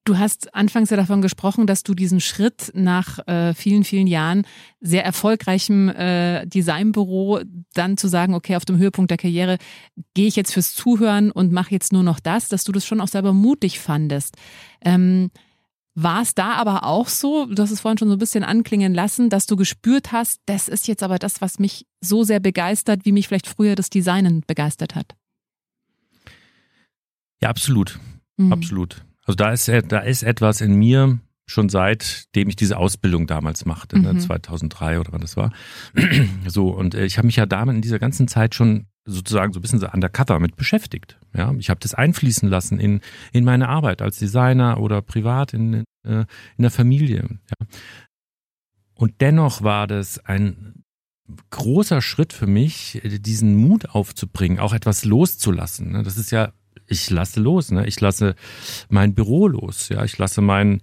Du 0.07 0.17
hast 0.17 0.55
anfangs 0.55 0.89
ja 0.89 0.95
davon 0.95 1.21
gesprochen, 1.21 1.67
dass 1.67 1.83
du 1.83 1.93
diesen 1.93 2.21
Schritt 2.21 2.71
nach 2.73 3.27
äh, 3.27 3.53
vielen, 3.53 3.83
vielen 3.83 4.07
Jahren 4.07 4.47
sehr 4.79 5.03
erfolgreichem 5.03 5.89
äh, 5.89 6.45
Designbüro 6.45 7.41
dann 7.73 7.97
zu 7.97 8.07
sagen, 8.07 8.33
okay, 8.33 8.55
auf 8.55 8.63
dem 8.63 8.77
Höhepunkt 8.77 9.11
der 9.11 9.17
Karriere 9.17 9.57
gehe 10.13 10.27
ich 10.27 10.37
jetzt 10.37 10.53
fürs 10.53 10.73
Zuhören 10.73 11.29
und 11.29 11.51
mache 11.51 11.71
jetzt 11.71 11.91
nur 11.91 12.03
noch 12.03 12.21
das, 12.21 12.47
dass 12.47 12.63
du 12.63 12.71
das 12.71 12.85
schon 12.85 13.01
auch 13.01 13.09
selber 13.09 13.33
mutig 13.33 13.81
fandest. 13.81 14.37
Ähm, 14.79 15.29
war 15.93 16.21
es 16.21 16.33
da 16.33 16.53
aber 16.53 16.85
auch 16.85 17.09
so, 17.09 17.45
du 17.45 17.61
hast 17.61 17.71
es 17.71 17.81
vorhin 17.81 17.97
schon 17.97 18.07
so 18.07 18.15
ein 18.15 18.19
bisschen 18.19 18.45
anklingen 18.45 18.93
lassen, 18.93 19.29
dass 19.29 19.45
du 19.45 19.57
gespürt 19.57 20.13
hast, 20.13 20.39
das 20.45 20.69
ist 20.69 20.87
jetzt 20.87 21.03
aber 21.03 21.19
das, 21.19 21.41
was 21.41 21.59
mich 21.59 21.85
so 21.99 22.23
sehr 22.23 22.39
begeistert, 22.39 23.03
wie 23.03 23.11
mich 23.11 23.27
vielleicht 23.27 23.47
früher 23.47 23.75
das 23.75 23.89
Designen 23.89 24.41
begeistert 24.47 24.95
hat? 24.95 25.17
Ja, 27.41 27.49
absolut. 27.49 27.99
Mhm. 28.37 28.53
Absolut. 28.53 29.03
Also 29.27 29.35
da 29.35 29.51
ist, 29.51 29.67
da 29.67 29.99
ist 29.99 30.23
etwas 30.23 30.61
in 30.61 30.75
mir, 30.75 31.19
schon 31.45 31.69
seitdem 31.69 32.49
ich 32.49 32.55
diese 32.55 32.77
Ausbildung 32.77 33.27
damals 33.27 33.65
machte, 33.65 33.99
ne, 33.99 34.13
mhm. 34.13 34.19
2003 34.19 34.99
oder 34.99 35.11
wann 35.11 35.21
das 35.21 35.37
war. 35.37 35.51
so, 36.47 36.69
und 36.69 36.95
äh, 36.95 37.05
ich 37.05 37.17
habe 37.17 37.27
mich 37.27 37.35
ja 37.35 37.45
damit 37.45 37.75
in 37.75 37.81
dieser 37.81 37.99
ganzen 37.99 38.27
Zeit 38.27 38.55
schon 38.55 38.87
sozusagen 39.05 39.53
so 39.53 39.59
ein 39.59 39.61
bisschen 39.61 39.79
so 39.79 39.89
undercover 39.89 40.39
mit 40.39 40.55
beschäftigt. 40.55 41.17
Ja, 41.33 41.53
ich 41.57 41.69
habe 41.69 41.79
das 41.79 41.93
einfließen 41.93 42.49
lassen 42.49 42.79
in, 42.79 43.01
in 43.31 43.45
meine 43.45 43.69
Arbeit 43.69 44.01
als 44.01 44.17
Designer 44.17 44.79
oder 44.79 45.01
privat 45.01 45.53
in, 45.53 45.85
äh, 46.05 46.25
in 46.57 46.61
der 46.61 46.71
Familie. 46.71 47.23
Ja. 47.27 47.67
Und 48.95 49.21
dennoch 49.21 49.61
war 49.61 49.87
das 49.87 50.19
ein 50.25 50.83
großer 51.49 52.01
Schritt 52.01 52.33
für 52.33 52.47
mich, 52.47 53.01
diesen 53.03 53.55
Mut 53.55 53.89
aufzubringen, 53.89 54.59
auch 54.59 54.73
etwas 54.73 55.05
loszulassen. 55.05 55.91
Ne. 55.91 56.03
Das 56.03 56.17
ist 56.17 56.31
ja 56.31 56.51
ich 56.87 57.09
lasse 57.09 57.39
los, 57.39 57.71
ne? 57.71 57.87
Ich 57.87 57.99
lasse 57.99 58.35
mein 58.89 59.13
Büro 59.13 59.47
los, 59.47 59.89
ja, 59.89 60.03
ich 60.03 60.17
lasse 60.17 60.41
meinen 60.41 60.81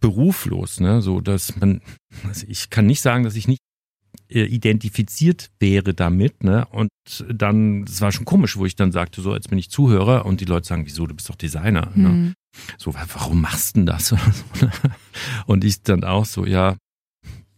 Beruf 0.00 0.46
los, 0.46 0.80
ne? 0.80 1.02
So 1.02 1.20
dass 1.20 1.56
man, 1.56 1.80
also 2.24 2.46
ich 2.48 2.70
kann 2.70 2.86
nicht 2.86 3.00
sagen, 3.00 3.24
dass 3.24 3.36
ich 3.36 3.48
nicht 3.48 3.60
äh, 4.28 4.44
identifiziert 4.44 5.50
wäre 5.60 5.94
damit, 5.94 6.42
ne? 6.42 6.66
Und 6.66 6.90
dann, 7.32 7.84
das 7.84 8.00
war 8.00 8.10
schon 8.10 8.24
komisch, 8.24 8.56
wo 8.56 8.66
ich 8.66 8.74
dann 8.74 8.90
sagte, 8.92 9.20
so, 9.20 9.34
jetzt 9.34 9.48
bin 9.48 9.58
ich 9.58 9.70
Zuhörer 9.70 10.26
und 10.26 10.40
die 10.40 10.46
Leute 10.46 10.66
sagen, 10.66 10.86
wieso, 10.86 11.06
du 11.06 11.14
bist 11.14 11.28
doch 11.28 11.36
Designer, 11.36 11.92
ne? 11.94 12.08
mhm. 12.08 12.24
ne? 12.24 12.34
So, 12.78 12.94
warum 12.94 13.40
machst 13.40 13.76
du 13.76 13.80
denn 13.80 13.86
das? 13.86 14.14
Ne? 14.60 14.70
und 15.46 15.64
ich 15.64 15.82
dann 15.82 16.02
auch 16.02 16.24
so, 16.24 16.44
ja, 16.44 16.76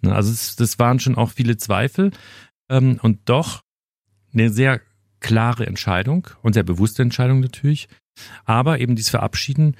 ne? 0.02 0.14
also 0.14 0.31
das 0.57 0.78
waren 0.78 1.00
schon 1.00 1.14
auch 1.14 1.31
viele 1.31 1.57
Zweifel 1.57 2.11
ähm, 2.68 2.98
und 3.02 3.20
doch 3.28 3.62
eine 4.35 4.50
sehr 4.50 4.81
klare 5.20 5.66
Entscheidung 5.66 6.28
und 6.42 6.52
sehr 6.54 6.62
bewusste 6.62 7.02
Entscheidung 7.02 7.40
natürlich. 7.40 7.88
Aber 8.44 8.81
eben 8.81 8.96
dieses 8.96 9.11
Verabschieden, 9.11 9.76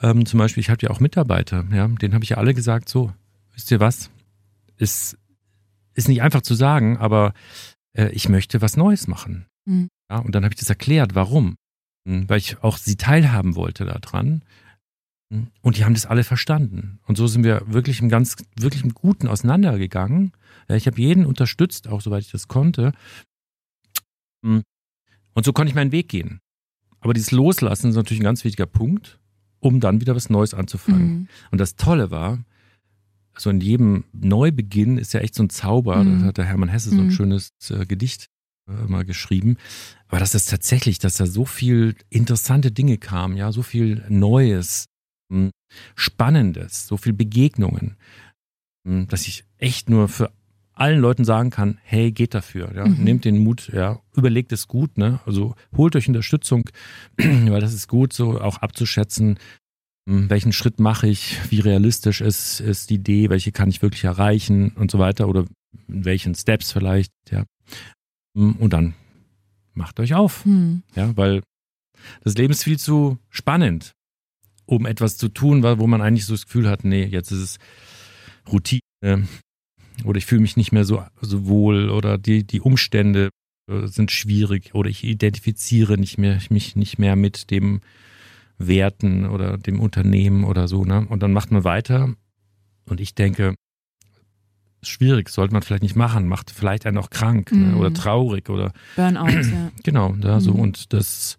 ähm, 0.00 0.26
zum 0.26 0.38
Beispiel, 0.38 0.60
ich 0.60 0.70
hatte 0.70 0.86
ja 0.86 0.90
auch 0.90 1.00
Mitarbeiter, 1.00 1.64
ja, 1.72 1.86
denen 1.88 2.14
habe 2.14 2.24
ich 2.24 2.30
ja 2.30 2.36
alle 2.36 2.54
gesagt, 2.54 2.88
so, 2.88 3.12
wisst 3.52 3.70
ihr 3.70 3.80
was, 3.80 4.10
ist, 4.76 5.18
ist 5.94 6.08
nicht 6.08 6.22
einfach 6.22 6.42
zu 6.42 6.54
sagen, 6.54 6.98
aber 6.98 7.32
äh, 7.92 8.08
ich 8.10 8.28
möchte 8.28 8.60
was 8.60 8.76
Neues 8.76 9.06
machen. 9.06 9.46
Mhm. 9.64 9.88
Ja, 10.10 10.18
und 10.18 10.34
dann 10.34 10.44
habe 10.44 10.54
ich 10.54 10.60
das 10.60 10.68
erklärt, 10.68 11.14
warum. 11.14 11.56
Hm, 12.06 12.28
weil 12.28 12.38
ich 12.38 12.62
auch 12.62 12.76
sie 12.76 12.96
teilhaben 12.96 13.56
wollte 13.56 13.84
daran. 13.84 14.42
Hm, 15.32 15.48
und 15.62 15.76
die 15.76 15.84
haben 15.84 15.94
das 15.94 16.06
alle 16.06 16.24
verstanden. 16.24 16.98
Und 17.06 17.16
so 17.16 17.26
sind 17.26 17.44
wir 17.44 17.62
wirklich 17.66 18.00
im 18.00 18.08
ganz, 18.08 18.36
wirklich 18.56 18.84
im 18.84 18.94
Guten 18.94 19.28
auseinandergegangen. 19.28 20.32
Ich 20.68 20.86
habe 20.86 21.00
jeden 21.00 21.26
unterstützt, 21.26 21.88
auch 21.88 22.00
soweit 22.00 22.24
ich 22.24 22.30
das 22.30 22.48
konnte. 22.48 22.92
Und 24.44 25.44
so 25.44 25.52
konnte 25.52 25.70
ich 25.70 25.74
meinen 25.74 25.92
Weg 25.92 26.08
gehen. 26.08 26.40
Aber 27.00 27.12
dieses 27.12 27.32
Loslassen 27.32 27.90
ist 27.90 27.96
natürlich 27.96 28.20
ein 28.20 28.24
ganz 28.24 28.44
wichtiger 28.44 28.66
Punkt, 28.66 29.18
um 29.60 29.80
dann 29.80 30.00
wieder 30.00 30.14
was 30.14 30.30
Neues 30.30 30.54
anzufangen. 30.54 31.12
Mhm. 31.12 31.28
Und 31.50 31.58
das 31.58 31.76
Tolle 31.76 32.10
war, 32.10 32.44
so 33.36 33.50
in 33.50 33.60
jedem 33.60 34.04
Neubeginn 34.12 34.98
ist 34.98 35.12
ja 35.12 35.20
echt 35.20 35.34
so 35.34 35.42
ein 35.42 35.50
Zauber. 35.50 36.02
Mhm. 36.02 36.20
Da 36.20 36.26
hat 36.26 36.38
der 36.38 36.44
Hermann 36.44 36.68
Hesse 36.68 36.90
so 36.90 36.96
ein 36.96 37.06
mhm. 37.06 37.10
schönes 37.10 37.50
äh, 37.68 37.84
Gedicht 37.84 38.28
äh, 38.68 38.72
mal 38.86 39.04
geschrieben. 39.04 39.56
Aber 40.08 40.20
das 40.20 40.34
ist 40.34 40.48
tatsächlich, 40.48 40.98
dass 40.98 41.16
da 41.16 41.26
so 41.26 41.44
viel 41.44 41.96
interessante 42.10 42.70
Dinge 42.70 42.98
kamen, 42.98 43.36
ja, 43.36 43.52
so 43.52 43.62
viel 43.62 44.04
Neues, 44.08 44.86
mh, 45.28 45.46
hm, 45.46 45.50
Spannendes, 45.96 46.86
so 46.86 46.96
viel 46.96 47.12
Begegnungen, 47.12 47.96
mh, 48.84 48.92
hm, 48.92 49.08
dass 49.08 49.26
ich 49.26 49.44
echt 49.58 49.90
nur 49.90 50.08
für 50.08 50.30
allen 50.74 51.00
Leuten 51.00 51.24
sagen 51.24 51.50
kann, 51.50 51.78
hey, 51.82 52.12
geht 52.12 52.34
dafür, 52.34 52.74
ja, 52.74 52.86
mhm. 52.86 53.04
nehmt 53.04 53.24
den 53.24 53.38
Mut, 53.38 53.70
ja, 53.72 54.00
überlegt 54.16 54.52
es 54.52 54.66
gut, 54.68 54.98
ne, 54.98 55.20
also 55.24 55.54
holt 55.76 55.94
euch 55.96 56.08
Unterstützung, 56.08 56.68
weil 57.16 57.60
das 57.60 57.74
ist 57.74 57.88
gut, 57.88 58.12
so 58.12 58.40
auch 58.40 58.58
abzuschätzen, 58.58 59.38
hm, 60.08 60.28
welchen 60.30 60.52
Schritt 60.52 60.80
mache 60.80 61.06
ich, 61.06 61.38
wie 61.50 61.60
realistisch 61.60 62.20
ist, 62.20 62.60
ist 62.60 62.90
die 62.90 62.96
Idee, 62.96 63.30
welche 63.30 63.52
kann 63.52 63.68
ich 63.68 63.82
wirklich 63.82 64.04
erreichen 64.04 64.72
und 64.72 64.90
so 64.90 64.98
weiter 64.98 65.28
oder 65.28 65.44
in 65.88 66.04
welchen 66.04 66.34
Steps 66.34 66.72
vielleicht, 66.72 67.12
ja, 67.30 67.44
hm, 68.36 68.56
und 68.56 68.72
dann 68.72 68.94
macht 69.74 70.00
euch 70.00 70.14
auf, 70.14 70.44
mhm. 70.44 70.82
ja, 70.94 71.16
weil 71.16 71.42
das 72.22 72.34
Leben 72.34 72.52
ist 72.52 72.64
viel 72.64 72.78
zu 72.78 73.18
spannend, 73.30 73.92
um 74.66 74.86
etwas 74.86 75.16
zu 75.16 75.28
tun, 75.28 75.62
wo 75.62 75.86
man 75.86 76.02
eigentlich 76.02 76.26
so 76.26 76.34
das 76.34 76.46
Gefühl 76.46 76.68
hat, 76.68 76.84
nee, 76.84 77.04
jetzt 77.04 77.30
ist 77.30 77.38
es 77.38 77.58
Routine, 78.50 78.80
oder 80.04 80.18
ich 80.18 80.26
fühle 80.26 80.42
mich 80.42 80.56
nicht 80.56 80.72
mehr 80.72 80.84
so, 80.84 81.04
so 81.20 81.46
wohl 81.46 81.90
oder 81.90 82.18
die, 82.18 82.44
die 82.44 82.60
Umstände 82.60 83.30
äh, 83.70 83.86
sind 83.86 84.10
schwierig 84.10 84.74
oder 84.74 84.90
ich 84.90 85.04
identifiziere 85.04 85.98
nicht 85.98 86.18
mehr, 86.18 86.38
mich 86.50 86.76
nicht 86.76 86.98
mehr 86.98 87.16
mit 87.16 87.50
dem 87.50 87.80
Werten 88.58 89.26
oder 89.26 89.58
dem 89.58 89.80
Unternehmen 89.80 90.44
oder 90.44 90.68
so, 90.68 90.84
ne? 90.84 91.06
Und 91.08 91.22
dann 91.22 91.32
macht 91.32 91.50
man 91.50 91.64
weiter 91.64 92.14
und 92.86 93.00
ich 93.00 93.14
denke, 93.14 93.54
schwierig, 94.82 95.28
sollte 95.28 95.54
man 95.54 95.62
vielleicht 95.62 95.82
nicht 95.82 95.96
machen, 95.96 96.28
macht 96.28 96.50
vielleicht 96.50 96.86
einen 96.86 96.98
auch 96.98 97.10
krank 97.10 97.52
ne? 97.52 97.72
Mhm. 97.72 97.76
oder 97.76 97.92
traurig 97.92 98.48
oder 98.50 98.72
Burnout, 98.96 99.28
ja. 99.28 99.70
Genau, 99.82 100.14
da 100.20 100.40
so 100.40 100.52
mhm. 100.52 100.60
und 100.60 100.92
das 100.92 101.38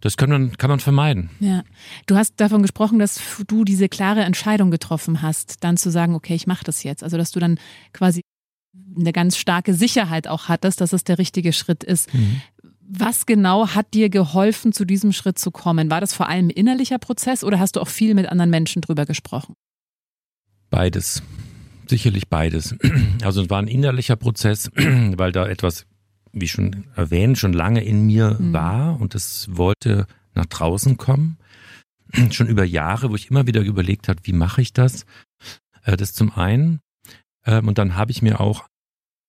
das 0.00 0.16
kann 0.16 0.30
man, 0.30 0.56
kann 0.56 0.70
man 0.70 0.80
vermeiden. 0.80 1.30
Ja. 1.40 1.62
Du 2.06 2.16
hast 2.16 2.34
davon 2.36 2.62
gesprochen, 2.62 2.98
dass 2.98 3.20
du 3.46 3.64
diese 3.64 3.88
klare 3.88 4.22
Entscheidung 4.22 4.70
getroffen 4.70 5.22
hast, 5.22 5.64
dann 5.64 5.76
zu 5.76 5.90
sagen, 5.90 6.14
okay, 6.14 6.34
ich 6.34 6.46
mache 6.46 6.64
das 6.64 6.82
jetzt. 6.82 7.02
Also, 7.02 7.16
dass 7.16 7.30
du 7.30 7.40
dann 7.40 7.58
quasi 7.92 8.20
eine 8.98 9.12
ganz 9.12 9.36
starke 9.36 9.74
Sicherheit 9.74 10.28
auch 10.28 10.48
hattest, 10.48 10.80
dass 10.80 10.92
es 10.92 11.04
der 11.04 11.18
richtige 11.18 11.52
Schritt 11.52 11.82
ist. 11.82 12.12
Mhm. 12.12 12.40
Was 12.88 13.26
genau 13.26 13.68
hat 13.68 13.94
dir 13.94 14.10
geholfen, 14.10 14.72
zu 14.72 14.84
diesem 14.84 15.12
Schritt 15.12 15.38
zu 15.38 15.50
kommen? 15.50 15.90
War 15.90 16.00
das 16.00 16.12
vor 16.12 16.28
allem 16.28 16.46
ein 16.46 16.50
innerlicher 16.50 16.98
Prozess 16.98 17.42
oder 17.42 17.58
hast 17.58 17.76
du 17.76 17.80
auch 17.80 17.88
viel 17.88 18.14
mit 18.14 18.26
anderen 18.26 18.50
Menschen 18.50 18.82
drüber 18.82 19.06
gesprochen? 19.06 19.54
Beides. 20.70 21.22
Sicherlich 21.88 22.28
beides. 22.28 22.76
Also 23.22 23.42
es 23.42 23.50
war 23.50 23.60
ein 23.60 23.66
innerlicher 23.66 24.14
Prozess, 24.14 24.70
weil 24.76 25.32
da 25.32 25.48
etwas 25.48 25.86
wie 26.32 26.48
schon 26.48 26.84
erwähnt, 26.94 27.38
schon 27.38 27.52
lange 27.52 27.82
in 27.84 28.06
mir 28.06 28.36
mhm. 28.38 28.52
war 28.52 29.00
und 29.00 29.14
es 29.14 29.48
wollte 29.50 30.06
nach 30.34 30.46
draußen 30.46 30.96
kommen. 30.96 31.38
Schon 32.30 32.46
über 32.46 32.64
Jahre, 32.64 33.10
wo 33.10 33.16
ich 33.16 33.30
immer 33.30 33.48
wieder 33.48 33.62
überlegt 33.62 34.08
habe, 34.08 34.20
wie 34.22 34.32
mache 34.32 34.62
ich 34.62 34.72
das? 34.72 35.06
Äh, 35.82 35.96
das 35.96 36.14
zum 36.14 36.32
einen. 36.32 36.80
Ähm, 37.44 37.66
und 37.66 37.78
dann 37.78 37.96
habe 37.96 38.12
ich 38.12 38.22
mir 38.22 38.40
auch 38.40 38.68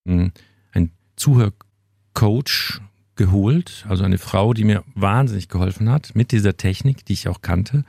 einen 0.05 0.91
Zuhörcoach 1.17 2.79
geholt, 3.15 3.85
also 3.89 4.03
eine 4.03 4.17
Frau, 4.17 4.53
die 4.53 4.63
mir 4.63 4.83
wahnsinnig 4.95 5.49
geholfen 5.49 5.89
hat 5.89 6.15
mit 6.15 6.31
dieser 6.31 6.55
Technik, 6.55 7.03
die 7.03 7.13
ich 7.13 7.27
auch 7.27 7.41
kannte, 7.41 7.83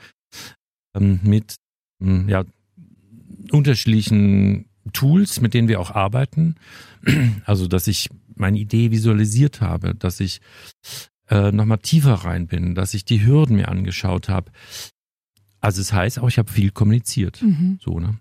ähm, 0.97 1.21
mit 1.23 1.57
hm, 2.03 2.29
ja, 2.29 2.45
unterschiedlichen 3.53 4.65
Tools, 4.93 5.41
mit 5.41 5.55
denen 5.55 5.69
wir 5.69 5.81
auch 5.81 5.93
arbeiten. 5.93 6.57
Also, 7.45 7.69
dass 7.69 7.87
ich 7.87 8.11
meine 8.39 8.59
Idee 8.59 8.91
visualisiert 8.91 9.61
habe, 9.61 9.95
dass 9.95 10.21
ich 10.21 10.41
äh, 11.29 11.53
nochmal 11.53 11.79
tiefer 11.79 12.15
rein 12.15 12.47
bin, 12.47 12.75
dass 12.75 12.95
ich 12.95 13.05
die 13.05 13.25
Hürden 13.25 13.57
mir 13.57 13.69
angeschaut 13.69 14.29
habe. 14.29 14.51
Also 15.61 15.81
es 15.81 15.93
heißt 15.93 16.19
auch, 16.19 16.29
ich 16.29 16.39
habe 16.39 16.51
viel 16.51 16.71
kommuniziert. 16.71 17.43
Mhm. 17.43 17.79
So, 17.81 17.99
ne? 17.99 18.19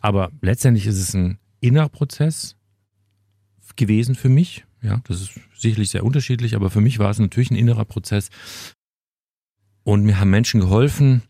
Aber 0.00 0.30
letztendlich 0.40 0.86
ist 0.86 0.98
es 0.98 1.14
ein 1.14 1.38
innerer 1.60 1.88
Prozess 1.88 2.56
gewesen 3.76 4.14
für 4.14 4.28
mich. 4.28 4.64
Ja, 4.82 5.00
das 5.04 5.22
ist 5.22 5.40
sicherlich 5.56 5.90
sehr 5.90 6.04
unterschiedlich, 6.04 6.54
aber 6.54 6.70
für 6.70 6.80
mich 6.80 6.98
war 6.98 7.10
es 7.10 7.18
natürlich 7.18 7.50
ein 7.50 7.56
innerer 7.56 7.84
Prozess. 7.84 8.30
Und 9.82 10.04
mir 10.04 10.20
haben 10.20 10.30
Menschen 10.30 10.60
geholfen, 10.60 11.22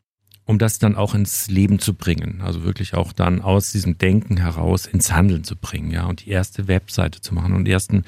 um 0.44 0.58
das 0.58 0.78
dann 0.78 0.96
auch 0.96 1.14
ins 1.14 1.48
Leben 1.48 1.78
zu 1.78 1.94
bringen. 1.94 2.40
Also 2.40 2.64
wirklich 2.64 2.94
auch 2.94 3.12
dann 3.12 3.40
aus 3.40 3.72
diesem 3.72 3.98
Denken 3.98 4.38
heraus 4.38 4.86
ins 4.86 5.12
Handeln 5.12 5.44
zu 5.44 5.56
bringen, 5.56 5.90
ja, 5.90 6.06
und 6.06 6.24
die 6.24 6.30
erste 6.30 6.68
Webseite 6.68 7.20
zu 7.20 7.34
machen 7.34 7.54
und 7.54 7.66
die 7.66 7.70
ersten 7.70 8.04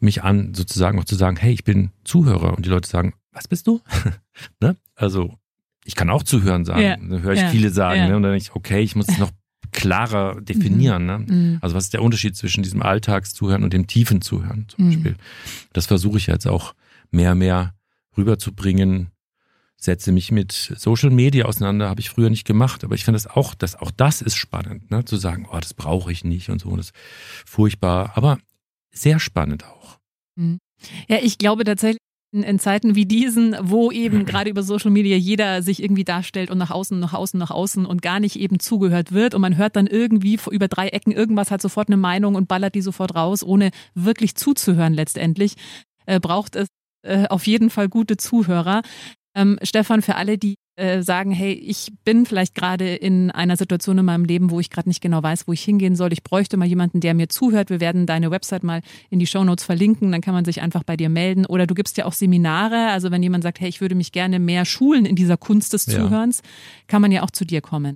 mich 0.00 0.22
an, 0.22 0.54
sozusagen 0.54 0.98
auch 0.98 1.04
zu 1.04 1.14
sagen, 1.14 1.36
hey, 1.36 1.52
ich 1.52 1.64
bin 1.64 1.90
Zuhörer. 2.04 2.56
Und 2.56 2.66
die 2.66 2.70
Leute 2.70 2.88
sagen, 2.88 3.14
was 3.32 3.48
bist 3.48 3.66
du? 3.66 3.80
ne? 4.60 4.76
Also 4.94 5.38
ich 5.84 5.94
kann 5.94 6.10
auch 6.10 6.22
zuhören 6.22 6.64
sagen. 6.64 6.82
Ja. 6.82 6.96
Dann 6.96 7.22
höre 7.22 7.32
ich 7.32 7.40
ja. 7.40 7.48
viele 7.48 7.70
sagen. 7.70 8.00
Ja. 8.00 8.08
Ne? 8.08 8.16
Und 8.16 8.22
dann 8.22 8.32
denke 8.32 8.44
ich, 8.44 8.54
okay, 8.54 8.80
ich 8.80 8.94
muss 8.94 9.08
es 9.08 9.18
noch 9.18 9.30
klarer 9.72 10.40
definieren. 10.40 11.06
Ne? 11.06 11.18
Mhm. 11.18 11.58
Also 11.60 11.74
was 11.74 11.84
ist 11.84 11.94
der 11.94 12.02
Unterschied 12.02 12.36
zwischen 12.36 12.62
diesem 12.62 12.82
Alltagszuhören 12.82 13.64
und 13.64 13.72
dem 13.72 13.86
tiefen 13.86 14.20
Zuhören 14.20 14.66
zum 14.68 14.84
mhm. 14.84 14.90
Beispiel? 14.90 15.16
Das 15.72 15.86
versuche 15.86 16.18
ich 16.18 16.26
jetzt 16.26 16.46
auch 16.46 16.74
mehr, 17.10 17.34
mehr 17.34 17.74
rüberzubringen. 18.16 19.08
Setze 19.76 20.12
mich 20.12 20.30
mit 20.30 20.52
Social 20.52 21.10
Media 21.10 21.46
auseinander, 21.46 21.88
habe 21.88 22.00
ich 22.00 22.10
früher 22.10 22.30
nicht 22.30 22.46
gemacht, 22.46 22.84
aber 22.84 22.94
ich 22.94 23.04
finde 23.04 23.16
das 23.16 23.26
auch, 23.26 23.54
das, 23.54 23.74
auch 23.74 23.90
das 23.90 24.22
ist 24.22 24.36
spannend, 24.36 24.92
ne? 24.92 25.04
zu 25.04 25.16
sagen, 25.16 25.48
oh, 25.50 25.58
das 25.58 25.74
brauche 25.74 26.12
ich 26.12 26.22
nicht 26.22 26.50
und 26.50 26.60
so, 26.60 26.76
das 26.76 26.90
ist 26.90 26.94
furchtbar, 27.46 28.12
aber 28.14 28.38
sehr 28.92 29.18
spannend 29.18 29.64
auch. 29.64 29.98
Mhm. 30.36 30.58
Ja, 31.08 31.18
ich 31.22 31.38
glaube 31.38 31.64
tatsächlich, 31.64 31.98
in 32.32 32.58
Zeiten 32.58 32.94
wie 32.94 33.04
diesen, 33.04 33.54
wo 33.60 33.90
eben 33.90 34.24
gerade 34.26 34.50
über 34.50 34.62
Social 34.62 34.90
Media 34.90 35.16
jeder 35.16 35.62
sich 35.62 35.82
irgendwie 35.82 36.04
darstellt 36.04 36.50
und 36.50 36.58
nach 36.58 36.70
außen, 36.70 36.98
nach 36.98 37.12
außen, 37.12 37.38
nach 37.38 37.50
außen 37.50 37.84
und 37.84 38.00
gar 38.02 38.20
nicht 38.20 38.36
eben 38.36 38.58
zugehört 38.58 39.12
wird 39.12 39.34
und 39.34 39.42
man 39.42 39.56
hört 39.56 39.76
dann 39.76 39.86
irgendwie 39.86 40.38
über 40.50 40.68
drei 40.68 40.88
Ecken 40.88 41.12
irgendwas, 41.12 41.50
hat 41.50 41.60
sofort 41.60 41.88
eine 41.88 41.98
Meinung 41.98 42.34
und 42.34 42.48
ballert 42.48 42.74
die 42.74 42.80
sofort 42.80 43.14
raus, 43.14 43.42
ohne 43.42 43.70
wirklich 43.94 44.34
zuzuhören 44.34 44.94
letztendlich, 44.94 45.54
äh, 46.06 46.20
braucht 46.20 46.56
es 46.56 46.68
äh, 47.02 47.26
auf 47.28 47.46
jeden 47.46 47.68
Fall 47.68 47.88
gute 47.88 48.16
Zuhörer. 48.16 48.82
Ähm, 49.34 49.58
Stefan, 49.62 50.02
für 50.02 50.16
alle, 50.16 50.38
die 50.38 50.56
äh, 50.76 51.02
sagen, 51.02 51.32
hey, 51.32 51.52
ich 51.52 51.92
bin 52.04 52.24
vielleicht 52.24 52.54
gerade 52.54 52.94
in 52.94 53.30
einer 53.30 53.56
Situation 53.56 53.98
in 53.98 54.04
meinem 54.04 54.24
Leben, 54.24 54.50
wo 54.50 54.58
ich 54.58 54.70
gerade 54.70 54.88
nicht 54.88 55.02
genau 55.02 55.22
weiß, 55.22 55.46
wo 55.46 55.52
ich 55.52 55.62
hingehen 55.62 55.96
soll. 55.96 56.12
Ich 56.12 56.22
bräuchte 56.22 56.56
mal 56.56 56.66
jemanden, 56.66 57.00
der 57.00 57.12
mir 57.12 57.28
zuhört. 57.28 57.68
Wir 57.68 57.80
werden 57.80 58.06
deine 58.06 58.30
Website 58.30 58.62
mal 58.64 58.80
in 59.10 59.18
die 59.18 59.26
Shownotes 59.26 59.64
verlinken, 59.64 60.12
dann 60.12 60.22
kann 60.22 60.34
man 60.34 60.44
sich 60.44 60.62
einfach 60.62 60.82
bei 60.82 60.96
dir 60.96 61.08
melden. 61.08 61.44
Oder 61.44 61.66
du 61.66 61.74
gibst 61.74 61.98
ja 61.98 62.06
auch 62.06 62.14
Seminare. 62.14 62.88
Also 62.90 63.10
wenn 63.10 63.22
jemand 63.22 63.44
sagt, 63.44 63.60
hey, 63.60 63.68
ich 63.68 63.80
würde 63.80 63.94
mich 63.94 64.12
gerne 64.12 64.38
mehr 64.38 64.64
schulen 64.64 65.04
in 65.04 65.14
dieser 65.14 65.36
Kunst 65.36 65.74
des 65.74 65.84
Zuhörens, 65.84 66.38
ja. 66.42 66.50
kann 66.86 67.02
man 67.02 67.12
ja 67.12 67.22
auch 67.22 67.30
zu 67.30 67.44
dir 67.44 67.60
kommen. 67.60 67.94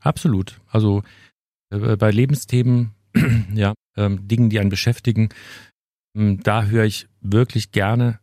Absolut. 0.00 0.60
Also 0.68 1.02
äh, 1.70 1.96
bei 1.96 2.10
Lebensthemen, 2.10 2.90
ja, 3.54 3.72
ähm, 3.96 4.28
Dingen, 4.28 4.50
die 4.50 4.60
einen 4.60 4.70
beschäftigen, 4.70 5.30
ähm, 6.14 6.40
da 6.42 6.64
höre 6.64 6.84
ich 6.84 7.08
wirklich 7.20 7.72
gerne 7.72 8.20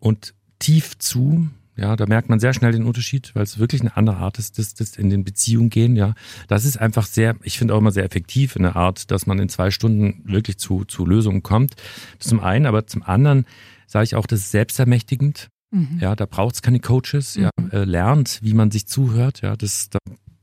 und 0.00 0.34
tief 0.58 0.98
zu. 0.98 1.48
Ja, 1.80 1.96
da 1.96 2.04
merkt 2.04 2.28
man 2.28 2.40
sehr 2.40 2.52
schnell 2.52 2.72
den 2.72 2.84
Unterschied, 2.84 3.34
weil 3.34 3.42
es 3.42 3.58
wirklich 3.58 3.80
eine 3.80 3.96
andere 3.96 4.18
Art 4.18 4.38
ist, 4.38 4.58
das, 4.58 4.74
das 4.74 4.96
in 4.96 5.08
den 5.08 5.24
Beziehungen 5.24 5.70
gehen. 5.70 5.96
Ja, 5.96 6.14
das 6.46 6.66
ist 6.66 6.76
einfach 6.76 7.06
sehr, 7.06 7.36
ich 7.42 7.58
finde 7.58 7.74
auch 7.74 7.78
immer 7.78 7.90
sehr 7.90 8.04
effektiv 8.04 8.54
in 8.54 8.64
der 8.64 8.76
Art, 8.76 9.10
dass 9.10 9.26
man 9.26 9.38
in 9.38 9.48
zwei 9.48 9.70
Stunden 9.70 10.22
wirklich 10.24 10.58
zu, 10.58 10.84
zu 10.84 11.06
Lösungen 11.06 11.42
kommt. 11.42 11.76
Zum 12.18 12.40
einen, 12.40 12.66
aber 12.66 12.86
zum 12.86 13.02
anderen 13.02 13.46
sage 13.86 14.04
ich 14.04 14.14
auch, 14.14 14.26
das 14.26 14.40
ist 14.40 14.50
selbstermächtigend. 14.50 15.48
Mhm. 15.70 15.98
Ja, 16.00 16.14
da 16.14 16.26
braucht 16.26 16.56
es 16.56 16.62
keine 16.62 16.80
Coaches. 16.80 17.36
Ja, 17.36 17.48
mhm. 17.58 17.70
äh, 17.70 17.84
lernt, 17.84 18.40
wie 18.42 18.52
man 18.52 18.70
sich 18.70 18.86
zuhört. 18.86 19.40
Ja, 19.40 19.56
das, 19.56 19.88
da 19.88 19.98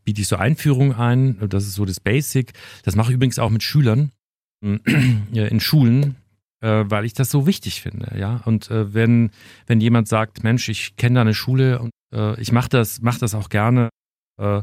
biete 0.05 0.21
ich 0.21 0.27
so 0.27 0.37
Einführungen 0.37 0.93
ein. 0.93 1.37
Das 1.49 1.65
ist 1.65 1.75
so 1.75 1.85
das 1.85 1.99
Basic. 1.99 2.53
Das 2.81 2.95
mache 2.95 3.11
ich 3.11 3.15
übrigens 3.15 3.37
auch 3.37 3.51
mit 3.51 3.61
Schülern 3.61 4.11
in 4.61 4.79
Schulen 5.59 6.15
äh, 6.61 6.85
weil 6.87 7.05
ich 7.05 7.13
das 7.13 7.29
so 7.29 7.45
wichtig 7.45 7.81
finde, 7.81 8.17
ja. 8.17 8.41
Und 8.45 8.71
äh, 8.71 8.93
wenn 8.93 9.31
wenn 9.65 9.81
jemand 9.81 10.07
sagt, 10.07 10.43
Mensch, 10.43 10.69
ich 10.69 10.95
kenne 10.95 11.15
da 11.15 11.21
eine 11.21 11.33
Schule 11.33 11.79
und 11.79 11.91
äh, 12.13 12.39
ich 12.41 12.51
mache 12.51 12.69
das 12.69 13.01
mach 13.01 13.19
das 13.19 13.35
auch 13.35 13.49
gerne 13.49 13.89
äh, 14.39 14.61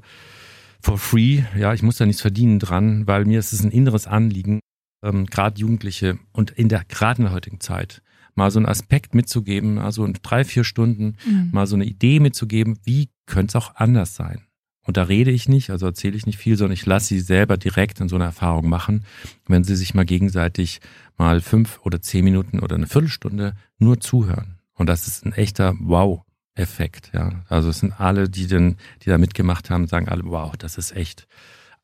for 0.80 0.98
free, 0.98 1.42
ja, 1.56 1.72
ich 1.72 1.82
muss 1.82 1.96
da 1.96 2.06
nichts 2.06 2.22
verdienen 2.22 2.58
dran, 2.58 3.06
weil 3.06 3.24
mir 3.24 3.38
ist 3.38 3.52
es 3.52 3.62
ein 3.64 3.70
inneres 3.70 4.06
Anliegen, 4.06 4.60
ähm, 5.04 5.26
gerade 5.26 5.60
Jugendliche 5.60 6.18
und 6.32 6.50
in 6.50 6.68
der 6.68 6.84
gerade 6.84 7.18
in 7.18 7.24
der 7.24 7.34
heutigen 7.34 7.60
Zeit 7.60 8.02
mal 8.34 8.50
so 8.50 8.58
einen 8.58 8.66
Aspekt 8.66 9.14
mitzugeben, 9.14 9.78
also 9.78 10.04
in 10.04 10.14
drei 10.22 10.44
vier 10.44 10.64
Stunden 10.64 11.16
mhm. 11.24 11.50
mal 11.52 11.66
so 11.66 11.76
eine 11.76 11.84
Idee 11.84 12.20
mitzugeben, 12.20 12.78
wie 12.84 13.10
könnte 13.26 13.56
es 13.56 13.62
auch 13.62 13.76
anders 13.76 14.16
sein? 14.16 14.46
Und 14.84 14.96
da 14.96 15.04
rede 15.04 15.30
ich 15.30 15.48
nicht, 15.48 15.70
also 15.70 15.86
erzähle 15.86 16.16
ich 16.16 16.26
nicht 16.26 16.38
viel, 16.38 16.56
sondern 16.56 16.74
ich 16.74 16.86
lasse 16.86 17.06
sie 17.06 17.20
selber 17.20 17.56
direkt 17.56 18.00
in 18.00 18.08
so 18.08 18.16
eine 18.16 18.24
Erfahrung 18.24 18.68
machen, 18.68 19.04
wenn 19.46 19.64
sie 19.64 19.76
sich 19.76 19.94
mal 19.94 20.04
gegenseitig 20.04 20.80
mal 21.16 21.40
fünf 21.40 21.80
oder 21.84 22.00
zehn 22.00 22.24
Minuten 22.24 22.60
oder 22.60 22.76
eine 22.76 22.86
Viertelstunde 22.86 23.54
nur 23.78 24.00
zuhören. 24.00 24.58
Und 24.74 24.88
das 24.88 25.06
ist 25.06 25.24
ein 25.24 25.32
echter 25.32 25.74
Wow-Effekt. 25.80 27.10
Ja, 27.14 27.44
also 27.48 27.70
es 27.70 27.80
sind 27.80 27.98
alle, 27.98 28.28
die 28.28 28.46
denn, 28.46 28.76
die 29.02 29.08
da 29.08 29.18
mitgemacht 29.18 29.70
haben, 29.70 29.86
sagen 29.86 30.08
alle, 30.08 30.24
wow, 30.24 30.54
das 30.56 30.76
ist 30.76 30.94
echt 30.94 31.26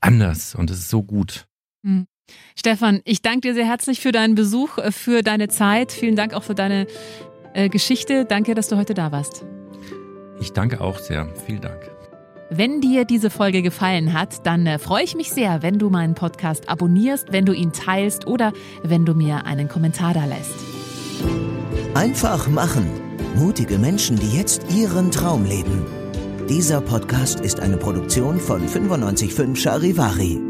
anders 0.00 0.54
und 0.54 0.70
es 0.70 0.78
ist 0.78 0.90
so 0.90 1.02
gut. 1.02 1.46
Mhm. 1.82 2.06
Stefan, 2.56 3.00
ich 3.04 3.22
danke 3.22 3.40
dir 3.40 3.54
sehr 3.54 3.66
herzlich 3.66 4.00
für 4.00 4.12
deinen 4.12 4.34
Besuch, 4.34 4.78
äh, 4.78 4.92
für 4.92 5.22
deine 5.22 5.48
Zeit. 5.48 5.92
Vielen 5.92 6.16
Dank 6.16 6.34
auch 6.34 6.42
für 6.42 6.54
deine 6.54 6.86
äh, 7.54 7.68
Geschichte. 7.68 8.24
Danke, 8.24 8.54
dass 8.54 8.68
du 8.68 8.76
heute 8.76 8.94
da 8.94 9.12
warst. 9.12 9.44
Ich 10.40 10.52
danke 10.52 10.80
auch 10.80 10.98
sehr. 10.98 11.28
Vielen 11.46 11.60
Dank. 11.60 11.99
Wenn 12.52 12.80
dir 12.80 13.04
diese 13.04 13.30
Folge 13.30 13.62
gefallen 13.62 14.12
hat, 14.12 14.44
dann 14.44 14.66
äh, 14.66 14.80
freue 14.80 15.04
ich 15.04 15.14
mich 15.14 15.30
sehr, 15.30 15.62
wenn 15.62 15.78
du 15.78 15.88
meinen 15.88 16.16
Podcast 16.16 16.68
abonnierst, 16.68 17.30
wenn 17.30 17.46
du 17.46 17.52
ihn 17.52 17.72
teilst 17.72 18.26
oder 18.26 18.52
wenn 18.82 19.06
du 19.06 19.14
mir 19.14 19.46
einen 19.46 19.68
Kommentar 19.68 20.14
da 20.14 20.24
lässt. 20.24 20.56
Einfach 21.94 22.48
machen. 22.48 22.90
Mutige 23.36 23.78
Menschen, 23.78 24.18
die 24.18 24.36
jetzt 24.36 24.64
ihren 24.74 25.12
Traum 25.12 25.44
leben. 25.44 25.86
Dieser 26.48 26.80
Podcast 26.80 27.38
ist 27.38 27.60
eine 27.60 27.76
Produktion 27.76 28.40
von 28.40 28.62
955 28.62 29.62
Charivari. 29.62 30.49